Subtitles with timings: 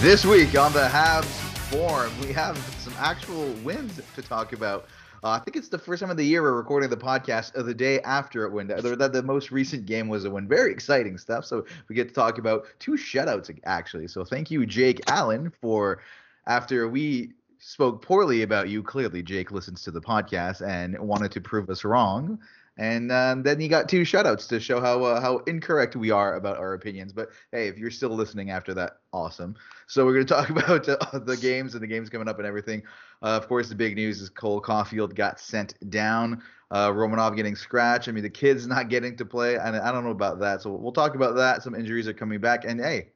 [0.00, 1.24] This week on the Habs
[1.70, 4.86] Forum, we have some actual wins to talk about.
[5.22, 7.66] Uh, I think it's the first time of the year we're recording the podcast of
[7.66, 8.66] the day after it win.
[8.66, 10.48] The, the, the most recent game was a win.
[10.48, 11.44] Very exciting stuff.
[11.44, 14.08] So we get to talk about two shutouts actually.
[14.08, 16.00] So thank you, Jake Allen, for
[16.46, 18.82] after we spoke poorly about you.
[18.82, 22.40] Clearly, Jake listens to the podcast and wanted to prove us wrong.
[22.78, 26.36] And um, then he got two shutouts to show how uh, how incorrect we are
[26.36, 27.12] about our opinions.
[27.12, 29.56] But hey, if you're still listening after that, awesome.
[29.88, 32.46] So we're going to talk about uh, the games and the games coming up and
[32.46, 32.82] everything.
[33.22, 36.42] Uh, of course, the big news is Cole Caufield got sent down.
[36.70, 38.08] Uh, Romanov getting scratched.
[38.08, 39.56] I mean, the kid's not getting to play.
[39.56, 40.62] and I don't know about that.
[40.62, 41.62] So we'll talk about that.
[41.62, 42.64] Some injuries are coming back.
[42.64, 43.10] And hey,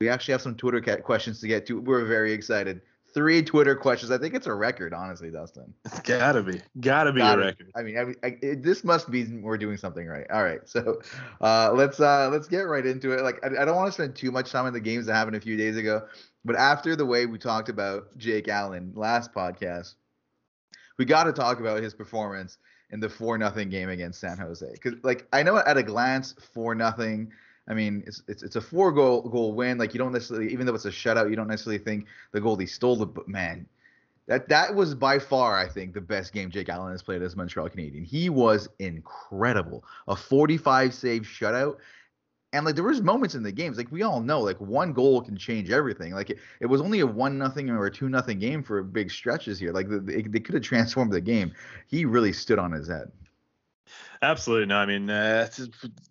[0.00, 1.80] we actually have some Twitter questions to get to.
[1.80, 2.80] We're very excited
[3.16, 4.12] three Twitter questions.
[4.12, 5.72] I think it's a record, honestly, Dustin.
[5.86, 7.72] It's gotta be, gotta be gotta, a record.
[7.74, 10.26] I mean, I, I, it, this must be we're doing something right.
[10.30, 11.00] All right, so
[11.40, 13.22] uh, let's uh, let's get right into it.
[13.22, 15.36] Like, I, I don't want to spend too much time on the games that happened
[15.36, 16.06] a few days ago,
[16.44, 19.94] but after the way we talked about Jake Allen last podcast,
[20.98, 22.58] we got to talk about his performance
[22.90, 24.68] in the four nothing game against San Jose.
[24.70, 27.32] Because, like, I know at a glance, four nothing
[27.68, 29.78] I mean, it's, it's it's a four goal goal win.
[29.78, 32.68] Like you don't necessarily, even though it's a shutout, you don't necessarily think the goalie
[32.68, 33.06] stole the.
[33.06, 33.66] But man,
[34.26, 37.34] that that was by far, I think, the best game Jake Allen has played as
[37.36, 38.04] Montreal Canadian.
[38.04, 39.84] He was incredible.
[40.08, 41.76] A 45 save shutout.
[42.52, 45.20] And like there was moments in the games, like we all know, like one goal
[45.20, 46.14] can change everything.
[46.14, 49.10] Like it, it was only a one nothing or a two nothing game for big
[49.10, 49.72] stretches here.
[49.72, 51.52] Like they, they could have transformed the game.
[51.88, 53.10] He really stood on his head.
[54.22, 54.76] Absolutely no.
[54.76, 55.48] I mean, uh,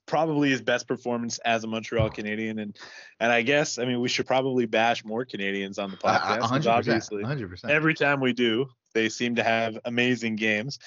[0.06, 2.78] probably his best performance as a Montreal Canadian, and
[3.20, 6.42] and I guess I mean we should probably bash more Canadians on the podcast.
[6.42, 7.70] Uh, 100%, obviously, 100%.
[7.70, 10.80] every time we do, they seem to have amazing games.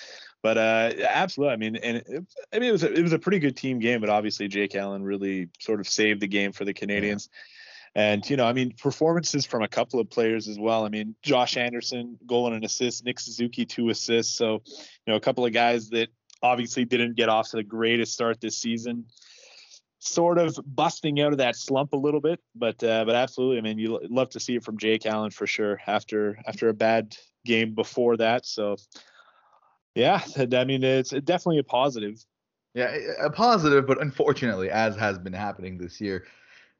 [0.42, 3.18] But uh, absolutely, I mean, and it, I mean it was a, it was a
[3.18, 6.64] pretty good team game, but obviously Jake Allen really sort of saved the game for
[6.64, 7.28] the Canadians.
[7.32, 7.38] Yeah.
[7.94, 10.84] And, you know, I mean, performances from a couple of players as well.
[10.84, 14.36] I mean, Josh Anderson, goal and an assist, Nick Suzuki, two assists.
[14.36, 16.08] So, you know, a couple of guys that
[16.42, 19.06] obviously didn't get off to the greatest start this season.
[20.00, 23.60] Sort of busting out of that slump a little bit, but uh, but absolutely, I
[23.62, 27.16] mean, you love to see it from Jake Allen for sure after after a bad
[27.44, 28.46] game before that.
[28.46, 28.76] So
[29.94, 32.24] yeah, I mean, it's definitely a positive.
[32.74, 36.24] Yeah, a positive, but unfortunately, as has been happening this year,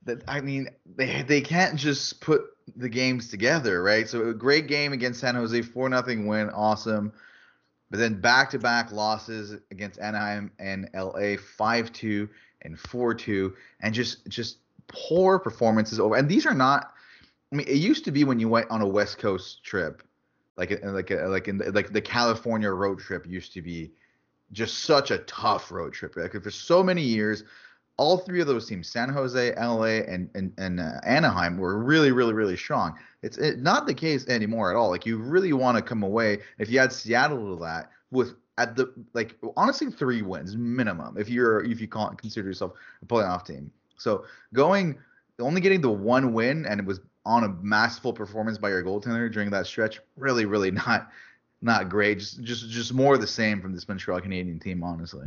[0.05, 2.43] that I mean, they they can't just put
[2.77, 4.09] the games together, right?
[4.09, 7.13] So a great game against San Jose, four nothing win, awesome.
[7.91, 12.29] But then back to back losses against Anaheim and LA, 5 2
[12.63, 16.17] and 4 2, and just just poor performances over.
[16.17, 16.93] And these are not,
[17.53, 20.03] I mean, it used to be when you went on a West Coast trip,
[20.57, 23.93] like like uh, like in like the California road trip used to be
[24.53, 26.17] just such a tough road trip.
[26.17, 27.45] Like for so many years,
[27.99, 32.13] all three of those teams, San Jose, LA, and and, and uh, Anaheim, were really,
[32.13, 32.99] really, really strong.
[33.23, 34.89] It's it, not the case anymore at all.
[34.89, 38.75] Like you really want to come away if you had Seattle to that with at
[38.77, 42.73] the like honestly three wins minimum if you're if you can't consider yourself
[43.03, 43.71] a playoff team.
[43.99, 44.99] So going
[45.41, 49.31] only getting the one win and it was on a masterful performance by your goaltender
[49.31, 51.11] during that stretch, really, really not
[51.61, 52.19] not great.
[52.19, 55.27] Just just just more the same from this Montreal Canadian team, honestly.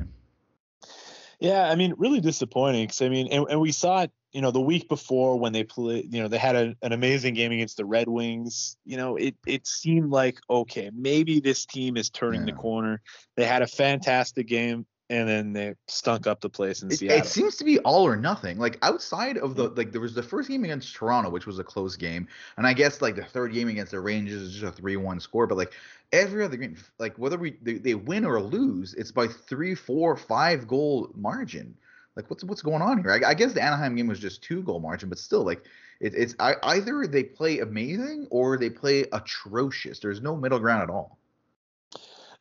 [1.41, 2.87] Yeah, I mean, really disappointing.
[2.87, 5.63] Cause I mean, and, and we saw it, you know, the week before when they
[5.63, 8.77] played, you know, they had a, an amazing game against the Red Wings.
[8.85, 12.53] You know, it it seemed like okay, maybe this team is turning yeah.
[12.53, 13.01] the corner.
[13.35, 17.19] They had a fantastic game and then they stunk up the place in it, Seattle.
[17.19, 18.57] It seems to be all or nothing.
[18.57, 19.75] Like outside of the hmm.
[19.75, 22.27] like there was the first game against Toronto, which was a close game,
[22.57, 25.47] and I guess like the third game against the Rangers is just a three-one score.
[25.47, 25.73] But like
[26.13, 30.15] every other game, like whether we they, they win or lose, it's by three, four,
[30.15, 31.75] five goal margin.
[32.15, 33.11] Like what's what's going on here?
[33.11, 35.65] I, I guess the Anaheim game was just two goal margin, but still like
[35.99, 39.99] it, it's I, either they play amazing or they play atrocious.
[39.99, 41.17] There's no middle ground at all.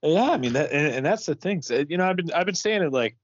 [0.02, 1.62] Yeah, I mean that, and, and that's the thing.
[1.62, 3.17] So, uh, you know, I've been I've been saying it like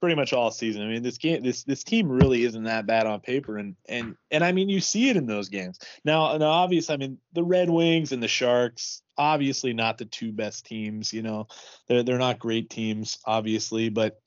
[0.00, 0.82] pretty much all season.
[0.82, 4.16] I mean, this game, this this team really isn't that bad on paper, and and
[4.30, 5.78] and I mean, you see it in those games.
[6.04, 10.32] Now, now, obviously, I mean, the Red Wings and the Sharks, obviously not the two
[10.32, 11.12] best teams.
[11.12, 11.46] You know,
[11.88, 14.20] they're they're not great teams, obviously, but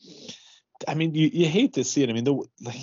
[0.88, 2.10] I mean, you, you hate to see it.
[2.10, 2.78] I mean, the like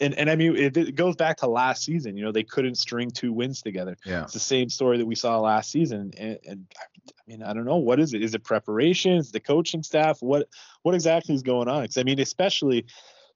[0.00, 2.16] and and I mean it, it, goes back to last season.
[2.16, 3.96] You know, they couldn't string two wins together.
[4.04, 6.12] Yeah, it's the same story that we saw last season.
[6.16, 8.22] And, and I mean, I don't know what is it.
[8.22, 9.12] Is it preparation?
[9.12, 10.18] Is the coaching staff?
[10.20, 10.48] What
[10.82, 11.82] what exactly is going on?
[11.82, 12.86] Because I mean, especially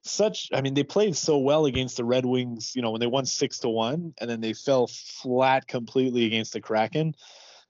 [0.03, 0.51] such.
[0.53, 2.73] I mean, they played so well against the Red Wings.
[2.75, 6.53] You know, when they won six to one, and then they fell flat completely against
[6.53, 7.15] the Kraken.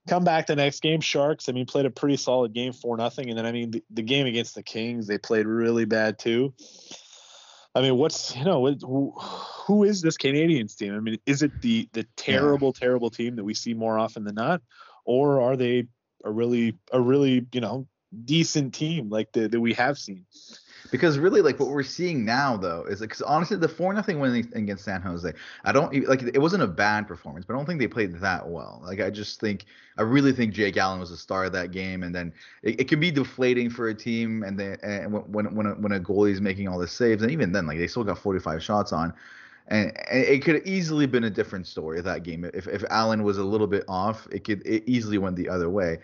[0.09, 1.49] Come back the next game, Sharks.
[1.49, 4.03] I mean, played a pretty solid game, four nothing, and then I mean, the, the
[4.03, 6.55] game against the Kings, they played really bad too
[7.77, 10.97] I mean, what's you know, who, who is this Canadiens team?
[10.97, 12.87] I mean, is it the the terrible, yeah.
[12.87, 14.63] terrible team that we see more often than not,
[15.05, 15.87] or are they
[16.25, 17.87] a really a really you know
[18.25, 20.25] decent team like the, that we have seen?
[20.91, 24.21] Because really, like what we're seeing now, though, is because like, honestly, the four nothing
[24.21, 25.33] win against San Jose,
[25.65, 28.49] I don't like it wasn't a bad performance, but I don't think they played that
[28.49, 28.81] well.
[28.85, 29.65] Like I just think,
[29.99, 32.33] I really think Jake Allen was the star of that game, and then
[32.63, 35.93] it, it can be deflating for a team, and then and when when a, when
[35.93, 38.63] a goalie is making all the saves, and even then, like they still got 45
[38.63, 39.13] shots on.
[39.69, 42.45] And, and it could have easily been a different story that game.
[42.55, 45.69] If, if Allen was a little bit off, it could it easily went the other
[45.69, 45.99] way.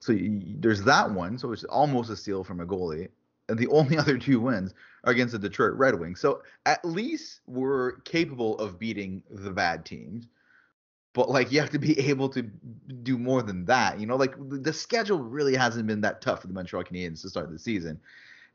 [0.00, 1.38] So you, there's that one.
[1.38, 3.08] So it's almost a steal from a goalie
[3.48, 4.74] and the only other two wins
[5.04, 6.20] are against the Detroit Red Wings.
[6.20, 10.26] So at least we're capable of beating the bad teams.
[11.12, 14.00] But like you have to be able to do more than that.
[14.00, 17.28] You know, like the schedule really hasn't been that tough for the Montreal Canadiens to
[17.28, 18.00] start the season.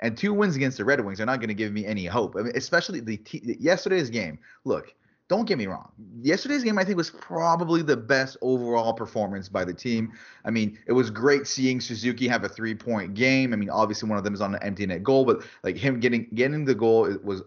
[0.01, 2.35] And two wins against the Red Wings are not going to give me any hope.
[2.35, 4.39] I mean, especially the t- yesterday's game.
[4.63, 4.95] Look,
[5.27, 5.89] don't get me wrong.
[6.21, 10.11] Yesterday's game, I think, was probably the best overall performance by the team.
[10.43, 13.53] I mean, it was great seeing Suzuki have a three-point game.
[13.53, 16.01] I mean, obviously one of them is on an empty net goal, but like him
[16.01, 17.43] getting getting the goal it was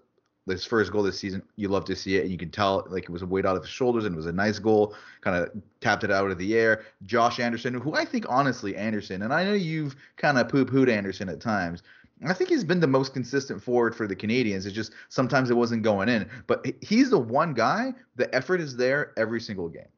[0.48, 1.42] his first goal this season.
[1.56, 3.56] You love to see it, and you can tell like it was a weight out
[3.56, 4.94] of his shoulders, and it was a nice goal.
[5.20, 6.84] Kind of tapped it out of the air.
[7.04, 11.28] Josh Anderson, who I think honestly Anderson, and I know you've kind of poo-pooed Anderson
[11.28, 11.82] at times,
[12.26, 14.66] I think he's been the most consistent forward for the Canadians.
[14.66, 17.92] It's just sometimes it wasn't going in, but he's the one guy.
[18.16, 19.88] The effort is there every single game.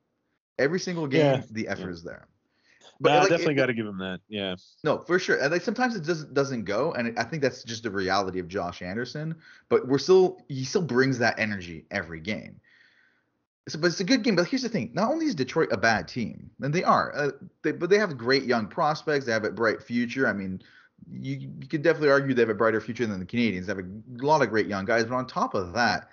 [0.59, 1.43] Every single game, yeah.
[1.51, 1.91] the effort yeah.
[1.91, 2.29] is there.
[3.01, 4.21] But I like, definitely got to give him that.
[4.29, 4.57] Yeah.
[4.83, 5.37] No, for sure.
[5.37, 8.49] And like sometimes it just doesn't go, and I think that's just the reality of
[8.49, 9.37] Josh Anderson.
[9.69, 12.61] But we're still he still brings that energy every game.
[13.69, 14.37] So, but it's a good game.
[14.37, 17.31] But here's the thing: not only is Detroit a bad team, and they are, uh,
[17.63, 19.27] they, but they have great young prospects.
[19.27, 20.27] They have a bright future.
[20.27, 20.63] I mean,
[21.11, 23.67] you, you could definitely argue they have a brighter future than the Canadians.
[23.67, 26.11] They have a lot of great young guys, but on top of that,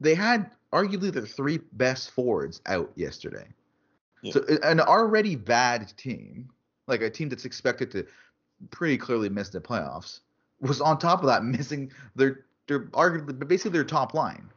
[0.00, 3.46] they had arguably their three best forwards out yesterday.
[4.22, 4.32] Yeah.
[4.32, 6.50] So an already bad team,
[6.86, 8.06] like a team that's expected to
[8.70, 10.20] pretty clearly miss the playoffs,
[10.60, 14.48] was on top of that missing their their arguably basically their top line.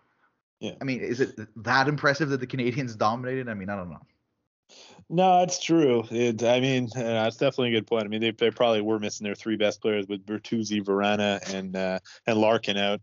[0.60, 0.74] Yeah.
[0.82, 3.48] I mean, is it that impressive that the Canadians dominated?
[3.48, 4.02] I mean, I don't know.
[5.10, 6.04] No, it's true.
[6.12, 8.06] It, I mean, uh, that's definitely a good point.
[8.06, 11.76] I mean, they, they probably were missing their three best players with Bertuzzi, Vrana, and
[11.76, 13.02] uh, and Larkin out.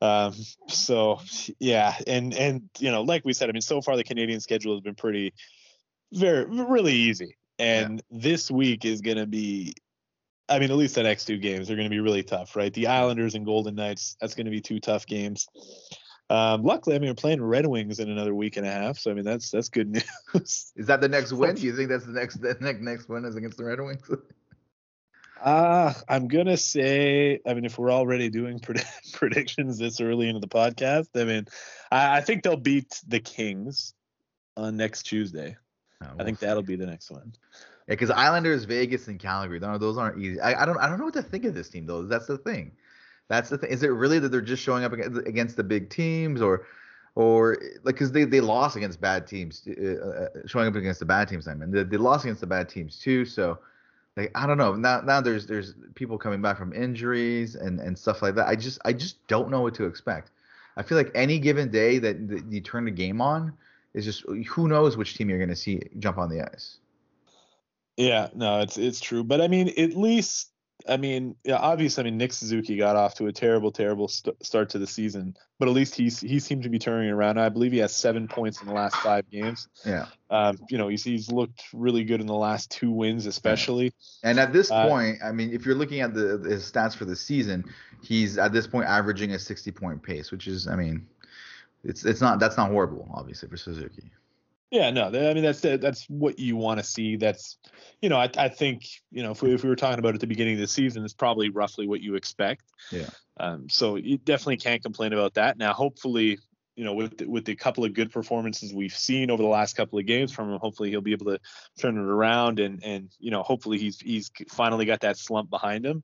[0.00, 0.34] Um,
[0.68, 1.20] so
[1.58, 4.74] yeah, and and you know, like we said, I mean, so far the Canadian schedule
[4.74, 5.32] has been pretty,
[6.12, 8.18] very really easy, and yeah.
[8.20, 9.74] this week is going to be.
[10.50, 12.72] I mean, at least the next two games are going to be really tough, right?
[12.72, 15.46] The Islanders and Golden Knights, that's going to be two tough games.
[16.30, 19.10] Um, luckily, I mean, we're playing Red Wings in another week and a half, so
[19.10, 20.04] I mean, that's that's good news.
[20.76, 21.54] Is that the next win?
[21.54, 24.10] Do you think that's the next the next next win is against the Red Wings?
[25.40, 30.40] Uh, I'm gonna say, I mean, if we're already doing pred- predictions this early into
[30.40, 31.46] the podcast, I mean,
[31.92, 33.94] I, I, think they'll beat the Kings
[34.56, 35.56] on next Tuesday.
[36.02, 37.32] Oh, I think that'll be the next one.
[37.86, 40.40] Yeah, because Islanders, Vegas, and Calgary, those aren't easy.
[40.40, 42.02] I, I don't, I don't know what to think of this team though.
[42.02, 42.72] That's the thing.
[43.28, 43.70] That's the thing.
[43.70, 46.66] Is it really that they're just showing up against the big teams, or,
[47.14, 51.06] or like because they, they lost against bad teams, uh, uh, showing up against the
[51.06, 51.46] bad teams.
[51.46, 53.24] I mean, they, they lost against the bad teams too.
[53.24, 53.58] So,
[54.16, 54.74] like I don't know.
[54.74, 58.46] Now now there's there's people coming back from injuries and and stuff like that.
[58.48, 60.30] I just I just don't know what to expect.
[60.78, 63.52] I feel like any given day that, that you turn the game on
[63.94, 66.78] is just who knows which team you're going to see jump on the ice.
[67.96, 69.24] Yeah, no, it's it's true.
[69.24, 70.52] But I mean, at least
[70.86, 74.36] I mean, yeah, obviously, I mean, Nick Suzuki got off to a terrible, terrible st-
[74.44, 77.38] start to the season, but at least he's he seemed to be turning around.
[77.38, 79.68] I believe he has seven points in the last five games.
[79.84, 80.06] Yeah.
[80.30, 83.92] Um, you know, he's he's looked really good in the last two wins, especially.
[84.22, 87.06] And at this uh, point, I mean, if you're looking at the his stats for
[87.06, 87.64] the season,
[88.02, 91.06] he's at this point averaging a 60 point pace, which is, I mean,
[91.82, 94.10] it's it's not that's not horrible, obviously, for Suzuki.
[94.70, 97.16] Yeah, no, I mean that's that's what you want to see.
[97.16, 97.56] That's,
[98.02, 100.20] you know, I, I think you know if we, if we were talking about at
[100.20, 102.64] the beginning of the season, it's probably roughly what you expect.
[102.92, 103.08] Yeah.
[103.40, 105.56] Um, so you definitely can't complain about that.
[105.56, 106.38] Now, hopefully,
[106.76, 109.74] you know, with the, with the couple of good performances we've seen over the last
[109.74, 111.40] couple of games from him, hopefully he'll be able to
[111.78, 115.86] turn it around and and you know hopefully he's he's finally got that slump behind
[115.86, 116.02] him.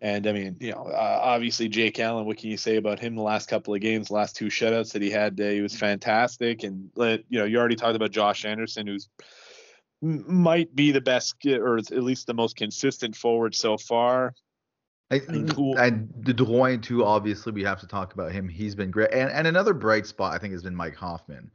[0.00, 2.26] And I mean, you know, uh, obviously Jake Allen.
[2.26, 3.16] What can you say about him?
[3.16, 6.62] The last couple of games, last two shutouts that he had, uh, he was fantastic.
[6.62, 9.08] And you know, you already talked about Josh Anderson, who's
[10.02, 14.34] might be the best or at least the most consistent forward so far.
[15.10, 15.78] I, cool.
[15.78, 17.04] And the Drouin too.
[17.04, 18.48] Obviously, we have to talk about him.
[18.48, 19.12] He's been great.
[19.12, 21.50] And and another bright spot I think has been Mike Hoffman,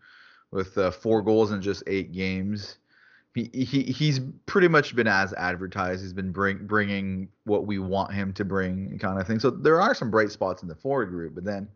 [0.52, 2.78] with uh, four goals in just eight games.
[3.36, 6.02] He, he he's pretty much been as advertised.
[6.02, 9.40] He's been bring, bringing what we want him to bring, kind of thing.
[9.40, 11.68] So there are some bright spots in the forward group, but then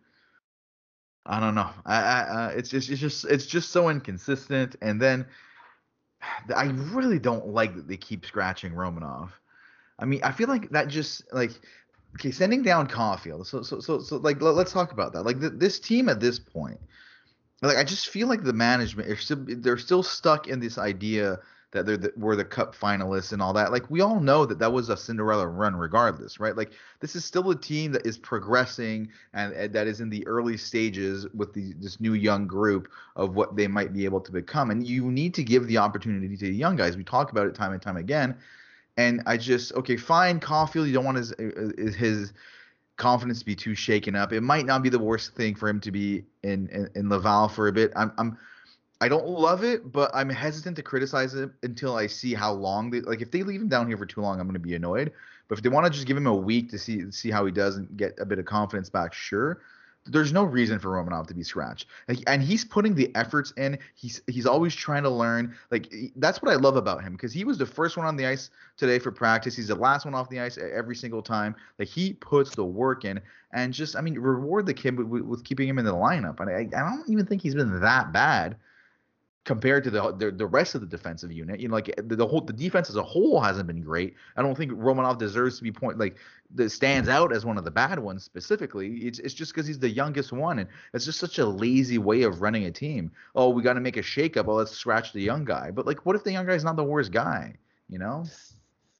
[1.25, 1.69] I don't know.
[1.85, 4.75] I, I it's just it's just it's just so inconsistent.
[4.81, 5.25] And then
[6.55, 9.29] I really don't like that they keep scratching Romanov.
[9.99, 11.51] I mean, I feel like that just like
[12.15, 13.45] okay, sending down Caufield.
[13.45, 15.23] So so so so like let, us talk about that.
[15.23, 16.79] Like th- this team at this point,
[17.67, 21.39] like I just feel like the management are still they're still stuck in this idea
[21.73, 23.71] that they're the, were the cup finalists and all that.
[23.71, 26.55] Like we all know that that was a Cinderella run, regardless, right?
[26.55, 30.25] Like this is still a team that is progressing and, and that is in the
[30.27, 34.31] early stages with the, this new young group of what they might be able to
[34.31, 34.69] become.
[34.71, 36.95] And you need to give the opportunity to the young guys.
[36.95, 38.37] We talk about it time and time again.
[38.95, 40.85] And I just okay, fine, Caufield.
[40.85, 42.33] You don't want his uh, uh, his
[42.97, 44.33] confidence to be too shaken up.
[44.33, 47.47] It might not be the worst thing for him to be in in, in Laval
[47.49, 47.91] for a bit.
[47.95, 48.37] I'm I'm
[49.01, 52.89] I don't love it, but I'm hesitant to criticize it until I see how long
[52.89, 53.21] they like.
[53.21, 55.11] If they leave him down here for too long, I'm going to be annoyed.
[55.47, 57.51] But if they want to just give him a week to see see how he
[57.51, 59.61] does and get a bit of confidence back, sure
[60.05, 61.87] there's no reason for Romanov to be scratched.
[62.27, 63.79] And he's putting the efforts in.
[63.95, 65.55] He's he's always trying to learn.
[65.71, 68.25] Like that's what I love about him because he was the first one on the
[68.25, 69.55] ice today for practice.
[69.55, 71.55] He's the last one off the ice every single time.
[71.79, 73.21] Like he puts the work in
[73.53, 76.39] and just I mean reward the kid with, with keeping him in the lineup.
[76.39, 78.57] And I, I don't even think he's been that bad
[79.45, 81.59] compared to the, the, the rest of the defensive unit.
[81.59, 84.15] You know, like the, the, whole the defense as a whole hasn't been great.
[84.37, 86.17] I don't think Romanov deserves to be point like
[86.55, 88.97] that stands out as one of the bad ones specifically.
[88.97, 92.23] It's it's just because he's the youngest one, and it's just such a lazy way
[92.23, 93.11] of running a team.
[93.35, 94.47] Oh, we got to make a shakeup.
[94.47, 95.71] Oh, let's scratch the young guy.
[95.71, 97.55] But like, what if the young guy's not the worst guy?
[97.89, 98.25] You know.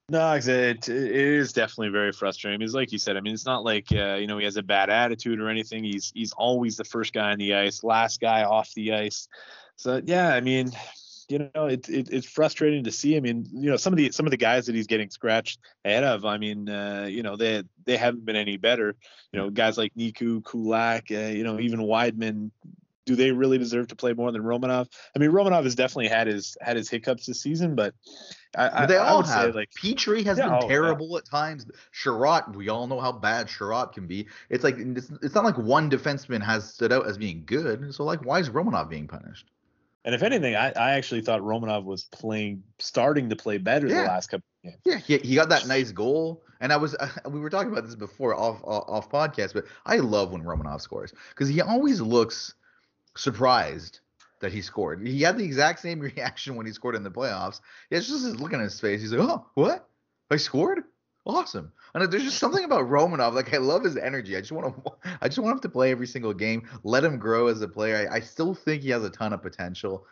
[0.10, 2.60] No, it, it is definitely very frustrating.
[2.60, 4.64] Because, like you said, I mean, it's not like uh, you know he has a
[4.64, 5.84] bad attitude or anything.
[5.86, 9.30] He's he's always the first guy on the ice, last guy off the ice.
[9.76, 10.72] So yeah, I mean,
[11.30, 13.18] you know, it, it, it's frustrating to see.
[13.18, 15.60] I mean, you know, some of the some of the guys that he's getting scratched
[15.86, 16.26] ahead of.
[16.26, 18.96] I mean, uh, you know, they they haven't been any better.
[19.32, 22.52] You know, guys like Niku, Kulak, uh, you know, even Wideman.
[23.06, 24.88] Do they really deserve to play more than Romanov?
[25.14, 27.94] I mean, Romanov has definitely had his had his hiccups this season, but
[28.56, 29.54] I, they I, all I have.
[29.54, 31.18] Say, like Petry has yeah, been oh, terrible yeah.
[31.18, 31.66] at times.
[31.92, 34.28] Chiarot, we all know how bad Chiarot can be.
[34.50, 37.94] It's like it's, it's not like one defenseman has stood out as being good.
[37.94, 39.50] So like, why is Romanov being punished?
[40.06, 44.02] And if anything, I, I actually thought Romanov was playing, starting to play better yeah.
[44.02, 44.82] the last couple of games.
[44.86, 46.44] Yeah, he, he got that nice goal.
[46.60, 49.66] And I was, uh, we were talking about this before off, off, off podcast, but
[49.86, 52.54] I love when Romanov scores because he always looks
[53.16, 54.00] surprised
[54.42, 55.08] that he scored.
[55.08, 57.62] He had the exact same reaction when he scored in the playoffs.
[57.90, 59.02] It's just his look on his face.
[59.02, 59.88] He's like, oh, what?
[60.30, 60.84] I scored?
[61.26, 61.72] Awesome.
[61.96, 63.34] And there's just something about Romanov.
[63.34, 64.36] Like I love his energy.
[64.36, 66.68] I just want to, I just want him to play every single game.
[66.84, 68.08] Let him grow as a player.
[68.12, 70.06] I, I still think he has a ton of potential.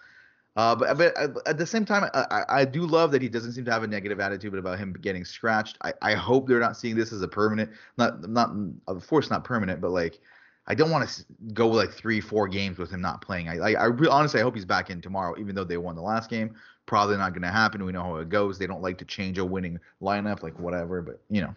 [0.56, 3.54] Uh, but but uh, at the same time, I, I do love that he doesn't
[3.54, 5.78] seem to have a negative attitude about him getting scratched.
[5.82, 8.52] I, I hope they're not seeing this as a permanent, not not
[8.88, 10.20] of course not permanent, but like
[10.68, 13.48] I don't want to go like three four games with him not playing.
[13.48, 16.02] I I, I honestly I hope he's back in tomorrow, even though they won the
[16.02, 16.54] last game.
[16.86, 17.86] Probably not going to happen.
[17.86, 18.58] We know how it goes.
[18.58, 21.02] They don't like to change a winning lineup, like whatever.
[21.02, 21.56] But you know.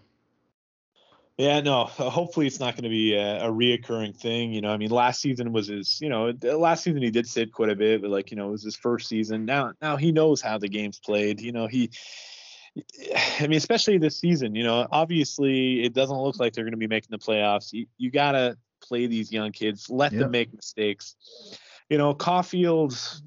[1.37, 1.85] Yeah, no.
[1.87, 4.53] Hopefully, it's not going to be a, a, reoccurring thing.
[4.53, 6.01] You know, I mean, last season was his.
[6.01, 8.53] You know, last season he did sit quite a bit, but like, you know, it
[8.53, 9.45] was his first season.
[9.45, 11.41] Now, now he knows how the game's played.
[11.41, 11.91] You know, he.
[13.41, 14.55] I mean, especially this season.
[14.55, 17.73] You know, obviously, it doesn't look like they're going to be making the playoffs.
[17.73, 20.23] You, you gotta play these young kids, let yep.
[20.23, 21.17] them make mistakes.
[21.89, 23.21] You know, Caufield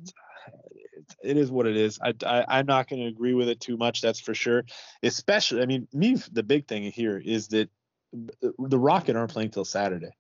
[1.28, 2.00] it is what it is.
[2.02, 4.02] I, I am not going to agree with it too much.
[4.02, 4.64] That's for sure.
[5.04, 7.70] Especially, I mean, me the big thing here is that
[8.14, 10.16] the Rocket aren't playing till Saturday.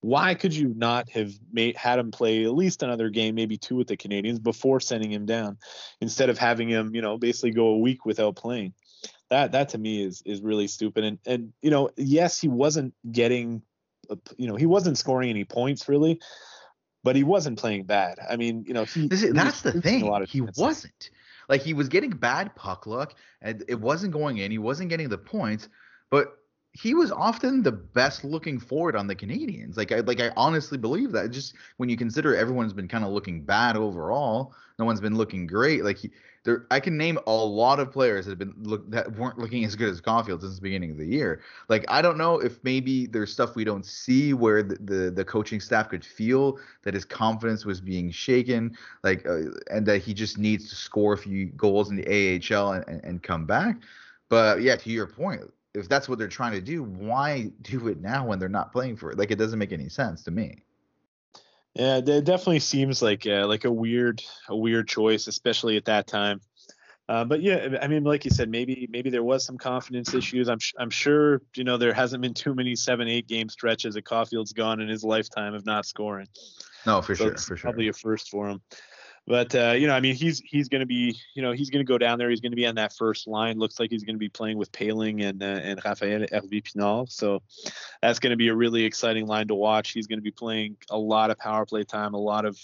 [0.00, 3.76] Why could you not have made had him play at least another game, maybe two
[3.76, 5.58] with the Canadians before sending him down,
[6.00, 8.74] instead of having him, you know, basically go a week without playing?
[9.30, 11.04] That that to me is is really stupid.
[11.04, 13.62] And and you know, yes, he wasn't getting,
[14.36, 16.20] you know, he wasn't scoring any points really,
[17.04, 18.18] but he wasn't playing bad.
[18.28, 19.06] I mean, you know, he.
[19.10, 20.10] Is, that's the thing.
[20.26, 21.10] he wasn't.
[21.48, 24.50] Like he was getting bad puck luck, and it wasn't going in.
[24.50, 25.68] He wasn't getting the points,
[26.10, 26.38] but
[26.72, 29.76] he was often the best looking forward on the Canadians.
[29.76, 31.30] Like I like I honestly believe that.
[31.30, 35.46] Just when you consider everyone's been kind of looking bad overall, no one's been looking
[35.46, 35.84] great.
[35.84, 36.10] Like he,
[36.48, 39.66] there, I can name a lot of players that have been look that weren't looking
[39.66, 41.42] as good as Caufield since the beginning of the year.
[41.68, 45.24] Like I don't know if maybe there's stuff we don't see where the the, the
[45.26, 48.74] coaching staff could feel that his confidence was being shaken,
[49.04, 52.06] like uh, and that he just needs to score a few goals in the
[52.56, 53.76] AHL and, and, and come back.
[54.30, 55.42] But yeah, to your point,
[55.74, 58.96] if that's what they're trying to do, why do it now when they're not playing
[58.96, 59.18] for it?
[59.18, 60.62] Like it doesn't make any sense to me.
[61.74, 66.06] Yeah, it definitely seems like uh, like a weird a weird choice, especially at that
[66.06, 66.40] time.
[67.08, 70.48] Uh, but yeah, I mean, like you said, maybe maybe there was some confidence issues.
[70.48, 74.04] I'm I'm sure you know there hasn't been too many seven eight game stretches that
[74.04, 76.26] Caufield's gone in his lifetime of not scoring.
[76.84, 77.56] No, for so sure, for sure.
[77.56, 78.60] Probably a first for him.
[79.28, 81.84] But uh, you know, I mean, he's he's going to be, you know, he's going
[81.84, 82.30] to go down there.
[82.30, 83.58] He's going to be on that first line.
[83.58, 87.12] Looks like he's going to be playing with Poehling and uh, and Rafaël Harvey-Pinard.
[87.12, 87.42] So
[88.00, 89.90] that's going to be a really exciting line to watch.
[89.90, 92.58] He's going to be playing a lot of power play time, a lot of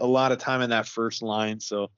[0.00, 1.58] a lot of time in that first line.
[1.58, 1.90] So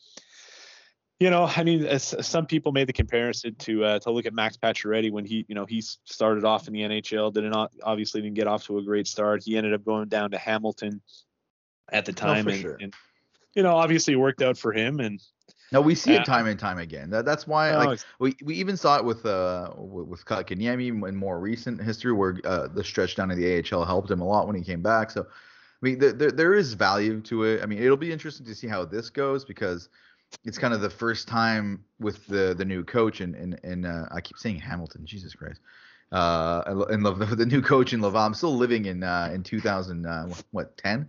[1.19, 4.57] you know, I mean, some people made the comparison to uh, to look at Max
[4.57, 8.37] Pacioretty when he, you know, he started off in the NHL, did not obviously didn't
[8.37, 9.43] get off to a great start.
[9.45, 11.03] He ended up going down to Hamilton
[11.93, 12.79] at the time, and, sure.
[12.81, 12.95] and,
[13.55, 15.01] you know, obviously worked out for him.
[15.01, 15.21] And
[15.73, 17.11] no, we see uh, it time and time again.
[17.11, 21.39] That, that's why, like, we, we even saw it with uh with Kotkaniemi in more
[21.39, 24.57] recent history, where uh, the stretch down in the AHL helped him a lot when
[24.57, 25.11] he came back.
[25.11, 25.27] So, I
[25.81, 27.63] mean, there, there, there is value to it.
[27.63, 29.89] I mean, it'll be interesting to see how this goes because
[30.45, 34.07] it's kind of the first time with the the new coach and and and uh,
[34.11, 35.61] I keep saying Hamilton, Jesus Christ.
[36.13, 38.23] Uh, and love the, the new coach in Laval.
[38.23, 41.09] I'm still living in uh, in 2000 uh, what 10.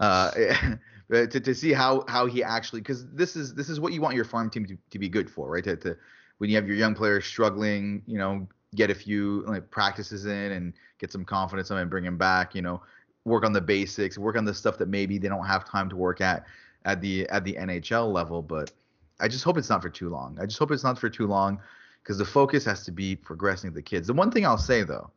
[0.00, 0.30] Uh,
[1.12, 4.00] Uh, to, to see how how he actually because this is this is what you
[4.00, 5.64] want your farm team to, to be good for, right?
[5.64, 5.96] To, to
[6.38, 10.52] when you have your young players struggling, you know, get a few like practices in
[10.52, 12.80] and get some confidence on and bring them back, you know,
[13.24, 15.96] work on the basics, work on the stuff that maybe they don't have time to
[15.96, 16.46] work at
[16.86, 18.40] at the at the NHL level.
[18.40, 18.72] But
[19.20, 20.38] I just hope it's not for too long.
[20.40, 21.60] I just hope it's not for too long
[22.02, 24.06] because the focus has to be progressing the kids.
[24.06, 25.10] The one thing I'll say though,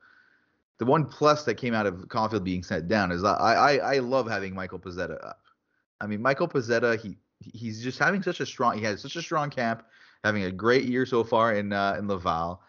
[0.79, 3.99] the one plus that came out of Caufield being sent down is I I, I
[3.99, 5.23] love having Michael Pezzetta up.
[5.23, 5.33] Uh,
[6.01, 9.21] I mean Michael Pezzetta he he's just having such a strong he had such a
[9.21, 9.83] strong camp,
[10.23, 12.61] having a great year so far in uh, in Laval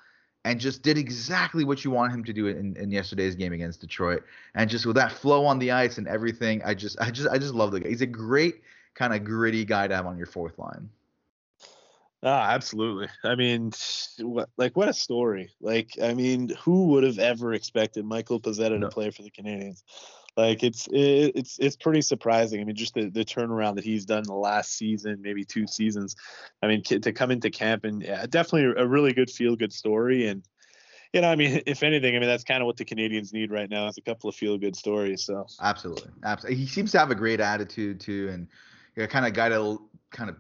[0.45, 3.81] and just did exactly what you want him to do in, in yesterday's game against
[3.81, 4.23] Detroit.
[4.55, 7.39] And just with that flow on the ice and everything, I just I just I
[7.39, 7.89] just love the guy.
[7.89, 8.63] He's a great
[8.95, 10.89] kind of gritty guy to have on your fourth line.
[12.23, 13.09] Ah, absolutely.
[13.25, 13.73] I mean,
[14.21, 15.51] what like what a story.
[15.61, 18.81] Like, I mean, who would have ever expected Michael Pezzetta no.
[18.81, 19.83] to play for the Canadiens?
[20.37, 22.61] Like, it's it, it's it's pretty surprising.
[22.61, 26.17] I mean, just the the turnaround that he's done the last season, maybe two seasons.
[26.63, 30.29] I mean, to come into camp and yeah, definitely a really good feel good story.
[30.29, 30.43] And
[31.13, 33.51] you know, I mean, if anything, I mean that's kind of what the Canadians need
[33.51, 35.25] right now is a couple of feel good stories.
[35.25, 36.61] So absolutely, absolutely.
[36.61, 38.49] He seems to have a great attitude too, and
[38.95, 40.37] you know, kind of guy to kind of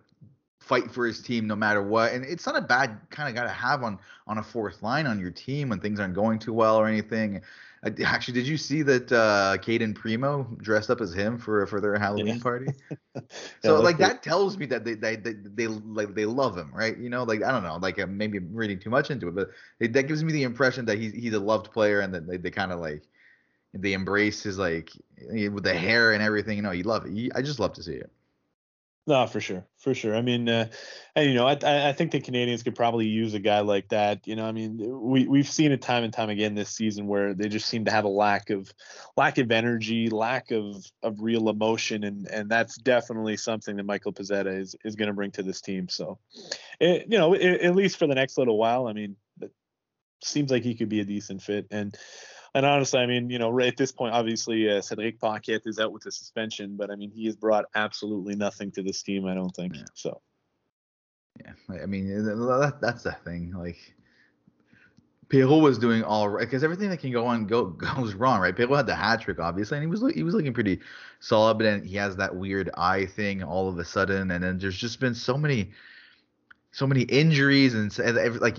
[0.69, 2.13] fight for his team no matter what.
[2.13, 5.07] And it's not a bad kind of guy to have on on a fourth line
[5.07, 7.41] on your team when things aren't going too well or anything.
[8.05, 11.97] Actually, did you see that uh Cayden Primeau dressed up as him for for their
[11.99, 12.43] Halloween yeah.
[12.43, 12.67] party?
[13.63, 16.71] so yeah, like that tells me that they, they they they like they love him,
[16.75, 16.99] right?
[16.99, 19.51] You know, like I don't know, like maybe I'm reading too much into it, but
[19.81, 22.37] it, that gives me the impression that he's he's a loved player and that they,
[22.37, 23.05] they kind of like
[23.73, 24.91] they embrace his like
[25.31, 26.57] with the hair and everything.
[26.57, 27.33] You know, you love it.
[27.35, 28.11] I just love to see it.
[29.09, 30.15] No, for sure, for sure.
[30.15, 30.69] I mean, uh,
[31.17, 31.57] and you know, I
[31.89, 34.29] I think the Canadians could probably use a guy like that.
[34.29, 37.33] You know, I mean, we we've seen it time and time again this season where
[37.33, 38.71] they just seem to have a lack of
[39.17, 44.13] lack of energy, lack of of real emotion, and and that's definitely something that Michael
[44.13, 45.89] Pezzetta is is going to bring to this team.
[45.89, 46.19] So,
[46.79, 49.53] it, you know, it, at least for the next little while, I mean, it
[50.23, 51.97] seems like he could be a decent fit, and
[52.59, 55.79] and honestly, I mean, you know, right at this point, obviously, uh, Cedric Paquette is
[55.79, 59.27] out with a suspension, but I mean, he has brought absolutely nothing to this team.
[59.27, 59.83] I don't think yeah.
[59.95, 60.21] so.
[61.39, 63.55] Yeah, I mean, that, that's the thing.
[63.57, 63.79] Like,
[65.29, 67.65] Perreault was doing all right because everything that can go on go
[67.97, 68.57] goes wrong, right?
[68.57, 70.81] Perreault had the hat trick, obviously, and he was he was looking pretty
[71.21, 74.59] solid, but then he has that weird eye thing all of a sudden, and then
[74.59, 75.71] there's just been so many
[76.79, 77.93] so many injuries and,
[78.41, 78.59] like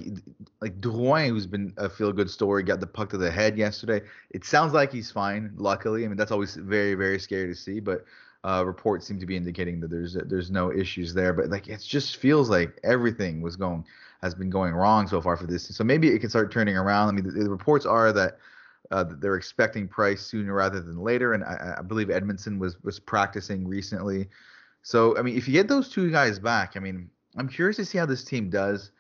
[0.60, 4.01] like Drouin, who's been a feel good story, got the puck to the head yesterday.
[4.32, 5.53] It sounds like he's fine.
[5.55, 8.03] Luckily, I mean that's always very very scary to see, but
[8.43, 11.32] uh, reports seem to be indicating that there's there's no issues there.
[11.32, 13.86] But like it just feels like everything was going
[14.21, 15.73] has been going wrong so far for this.
[15.73, 17.08] So maybe it can start turning around.
[17.08, 18.38] I mean the, the reports are that.
[18.91, 22.99] Uh, they're expecting Price sooner rather than later, and I, I believe Edmundson was was
[22.99, 24.29] practicing recently.
[24.82, 27.85] So I mean, if you get those two guys back, I mean, I'm curious to
[27.85, 28.91] see how this team does.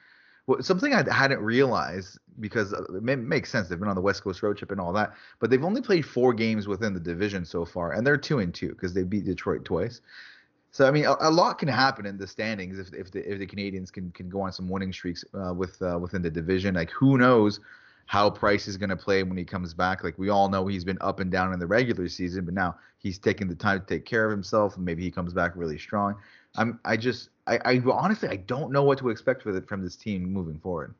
[0.47, 3.67] Well, something I hadn't realized because uh, it makes sense.
[3.67, 6.05] They've been on the West Coast road trip and all that, but they've only played
[6.05, 9.25] four games within the division so far, and they're two and two because they beat
[9.25, 10.01] Detroit twice.
[10.71, 13.39] So I mean, a, a, lot can happen in the standings if if the if
[13.39, 16.75] the Canadiens can can go on some winning streaks uh, with uh, within the division.
[16.75, 17.59] Like who knows
[18.05, 20.03] how Price is going to play when he comes back.
[20.03, 22.75] Like we all know he's been up and down in the regular season, but now
[22.97, 25.77] he's taking the time to take care of himself, and maybe he comes back really
[25.77, 26.15] strong.
[26.55, 29.83] I'm I just I, I honestly I don't know what to expect for the, from
[29.83, 30.93] this team moving forward.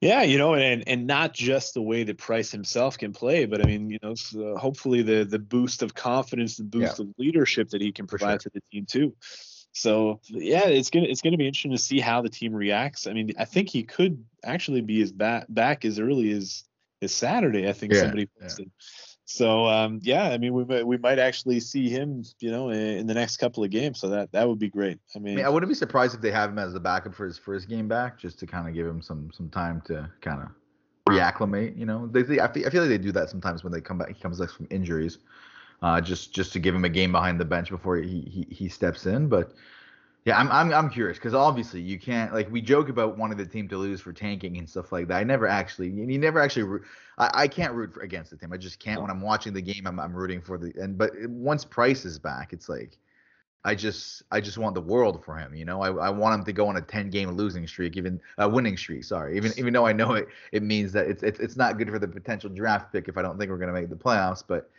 [0.00, 3.62] Yeah, you know, and and not just the way that Price himself can play, but
[3.62, 7.04] I mean, you know, so uh, hopefully the the boost of confidence, the boost yeah.
[7.04, 8.50] of leadership that he can provide sure.
[8.50, 9.14] to the team too.
[9.72, 13.06] So yeah, it's gonna it's gonna be interesting to see how the team reacts.
[13.06, 16.64] I mean, I think he could actually be as back back as early as
[17.02, 17.68] as Saturday.
[17.68, 18.66] I think yeah, somebody posted.
[18.66, 19.13] Yeah.
[19.26, 22.78] So um, yeah, I mean, we might, we might actually see him, you know, in,
[22.78, 24.00] in, the next couple of games.
[24.00, 24.98] So that that would be great.
[25.16, 27.14] I mean, I, mean, I wouldn't be surprised if they have him as the backup
[27.14, 30.10] for his first game back, just to kind of give him some some time to
[30.20, 30.48] kind of
[31.08, 31.76] reacclimate.
[31.78, 33.80] You know, they, they I, feel, I feel like they do that sometimes when they
[33.80, 34.08] come back.
[34.08, 35.18] He comes back from injuries,
[35.80, 38.68] uh, just just to give him a game behind the bench before he he, he
[38.68, 39.28] steps in.
[39.28, 39.54] But
[40.24, 43.44] yeah, I'm I'm I'm curious because obviously you can't like we joke about wanting the
[43.44, 45.18] team to lose for tanking and stuff like that.
[45.18, 46.80] I never actually you never actually
[47.18, 48.50] I, I can't root for, against the team.
[48.52, 49.86] I just can't when I'm watching the game.
[49.86, 52.96] I'm I'm rooting for the and but once Price is back, it's like
[53.66, 55.54] I just I just want the world for him.
[55.54, 58.18] You know, I, I want him to go on a 10 game losing streak, even
[58.38, 59.04] a winning streak.
[59.04, 61.90] Sorry, even even though I know it it means that it's it's it's not good
[61.90, 64.42] for the potential draft pick if I don't think we're gonna make the playoffs.
[64.46, 64.70] But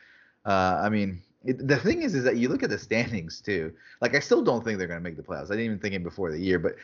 [0.43, 3.73] uh, I mean, it, the thing is, is that you look at the standings too.
[4.01, 5.45] Like I still don't think they're going to make the playoffs.
[5.45, 6.75] I didn't even think it before the year, but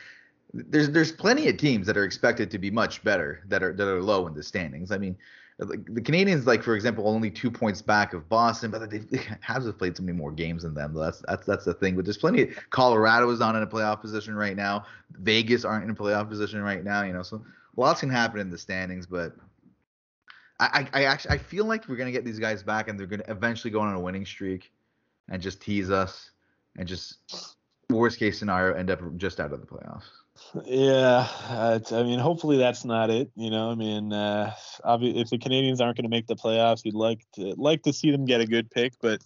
[0.54, 3.88] there's there's plenty of teams that are expected to be much better that are that
[3.88, 4.92] are low in the standings.
[4.92, 5.16] I mean,
[5.58, 9.78] the Canadians, like for example, only two points back of Boston, but they, they have
[9.78, 10.94] played so many more games than them.
[10.94, 11.96] That's that's that's the thing.
[11.96, 12.42] But there's plenty.
[12.42, 14.84] Of, Colorado is not in a playoff position right now.
[15.12, 17.02] Vegas aren't in a playoff position right now.
[17.02, 17.44] You know, so
[17.76, 19.34] lots can happen in the standings, but
[20.62, 23.24] I, I actually I feel like we're gonna get these guys back and they're gonna
[23.28, 24.72] eventually go on a winning streak
[25.28, 26.30] and just tease us
[26.76, 27.56] and just
[27.90, 30.04] worst case scenario end up just out of the playoffs.
[30.64, 31.28] Yeah,
[31.92, 33.30] I mean, hopefully that's not it.
[33.36, 36.94] You know, I mean, uh, if the Canadians aren't going to make the playoffs, you'd
[36.94, 39.22] like to like to see them get a good pick, but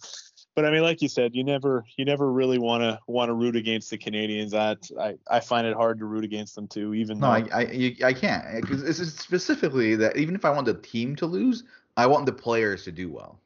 [0.57, 3.33] but I mean, like you said, you never you never really want to want to
[3.35, 4.55] root against the Canadians.
[4.55, 6.95] I, I I find it hard to root against them too.
[6.95, 10.49] Even no, though, I I, you, I can't because it's specifically that even if I
[10.49, 11.63] want the team to lose,
[11.95, 13.39] I want the players to do well.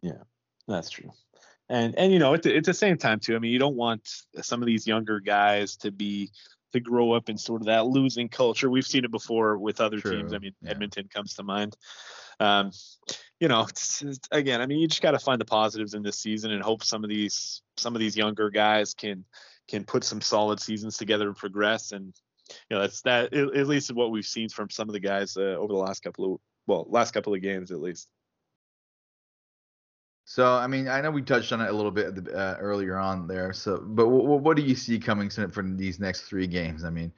[0.00, 0.24] Yeah,
[0.66, 1.12] that's true.
[1.68, 3.76] And and you know, at the, at the same time too, I mean, you don't
[3.76, 4.08] want
[4.40, 6.32] some of these younger guys to be
[6.72, 8.68] to grow up in sort of that losing culture.
[8.68, 10.16] We've seen it before with other True.
[10.16, 10.32] teams.
[10.32, 10.70] I mean, yeah.
[10.70, 11.76] Edmonton comes to mind.
[12.40, 12.72] Um,
[13.42, 16.02] you know, it's, it's, again, I mean, you just got to find the positives in
[16.02, 19.24] this season and hope some of these some of these younger guys can
[19.68, 21.90] can put some solid seasons together and progress.
[21.90, 22.14] And
[22.70, 25.56] you know, that's that at least what we've seen from some of the guys uh,
[25.58, 28.08] over the last couple of well, last couple of games at least.
[30.24, 33.26] So, I mean, I know we touched on it a little bit uh, earlier on
[33.26, 33.52] there.
[33.52, 36.84] So, but w- what do you see coming for these next three games?
[36.84, 37.12] I mean,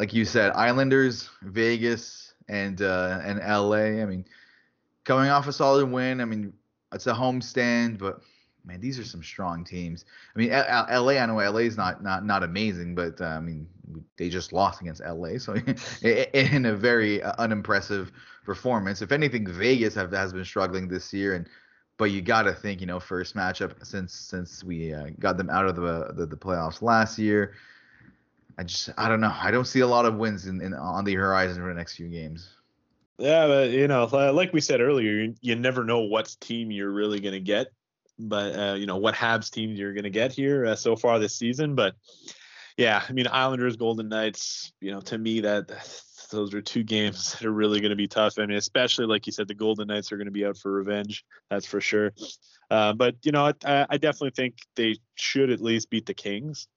[0.00, 4.02] like you said, Islanders, Vegas, and uh, and LA.
[4.02, 4.24] I mean,
[5.08, 6.20] coming off a solid win.
[6.20, 6.52] I mean,
[6.92, 8.20] it's a homestand, but
[8.64, 10.04] man, these are some strong teams.
[10.36, 11.12] I mean, L- LA.
[11.14, 13.66] I know LA is not not not amazing, but uh, I mean,
[14.18, 15.54] they just lost against LA, so
[16.02, 18.12] in a very uh, unimpressive
[18.44, 19.00] performance.
[19.00, 21.48] If anything, Vegas have, has been struggling this year, and
[21.96, 25.48] but you got to think, you know, first matchup since since we uh, got them
[25.48, 27.54] out of the, the, the playoffs last year.
[28.58, 29.34] I just I don't know.
[29.34, 31.96] I don't see a lot of wins in, in on the horizon for the next
[31.96, 32.57] few games.
[33.18, 37.18] Yeah, but you know, like we said earlier, you, never know what team you're really
[37.18, 37.66] going to get,
[38.18, 41.18] but uh, you know what Habs team you're going to get here uh, so far
[41.18, 41.74] this season.
[41.74, 41.96] But
[42.76, 44.72] yeah, I mean Islanders, Golden Knights.
[44.80, 45.68] You know, to me that
[46.30, 48.38] those are two games that are really going to be tough.
[48.38, 50.70] I mean, especially like you said, the Golden Knights are going to be out for
[50.70, 51.24] revenge.
[51.50, 52.12] That's for sure.
[52.70, 56.68] Uh, but you know, I, I definitely think they should at least beat the Kings.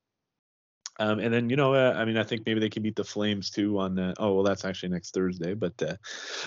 [1.01, 3.03] Um, and then you know, uh, I mean, I think maybe they can beat the
[3.03, 4.13] Flames too on the.
[4.19, 5.55] Oh well, that's actually next Thursday.
[5.55, 5.95] But uh,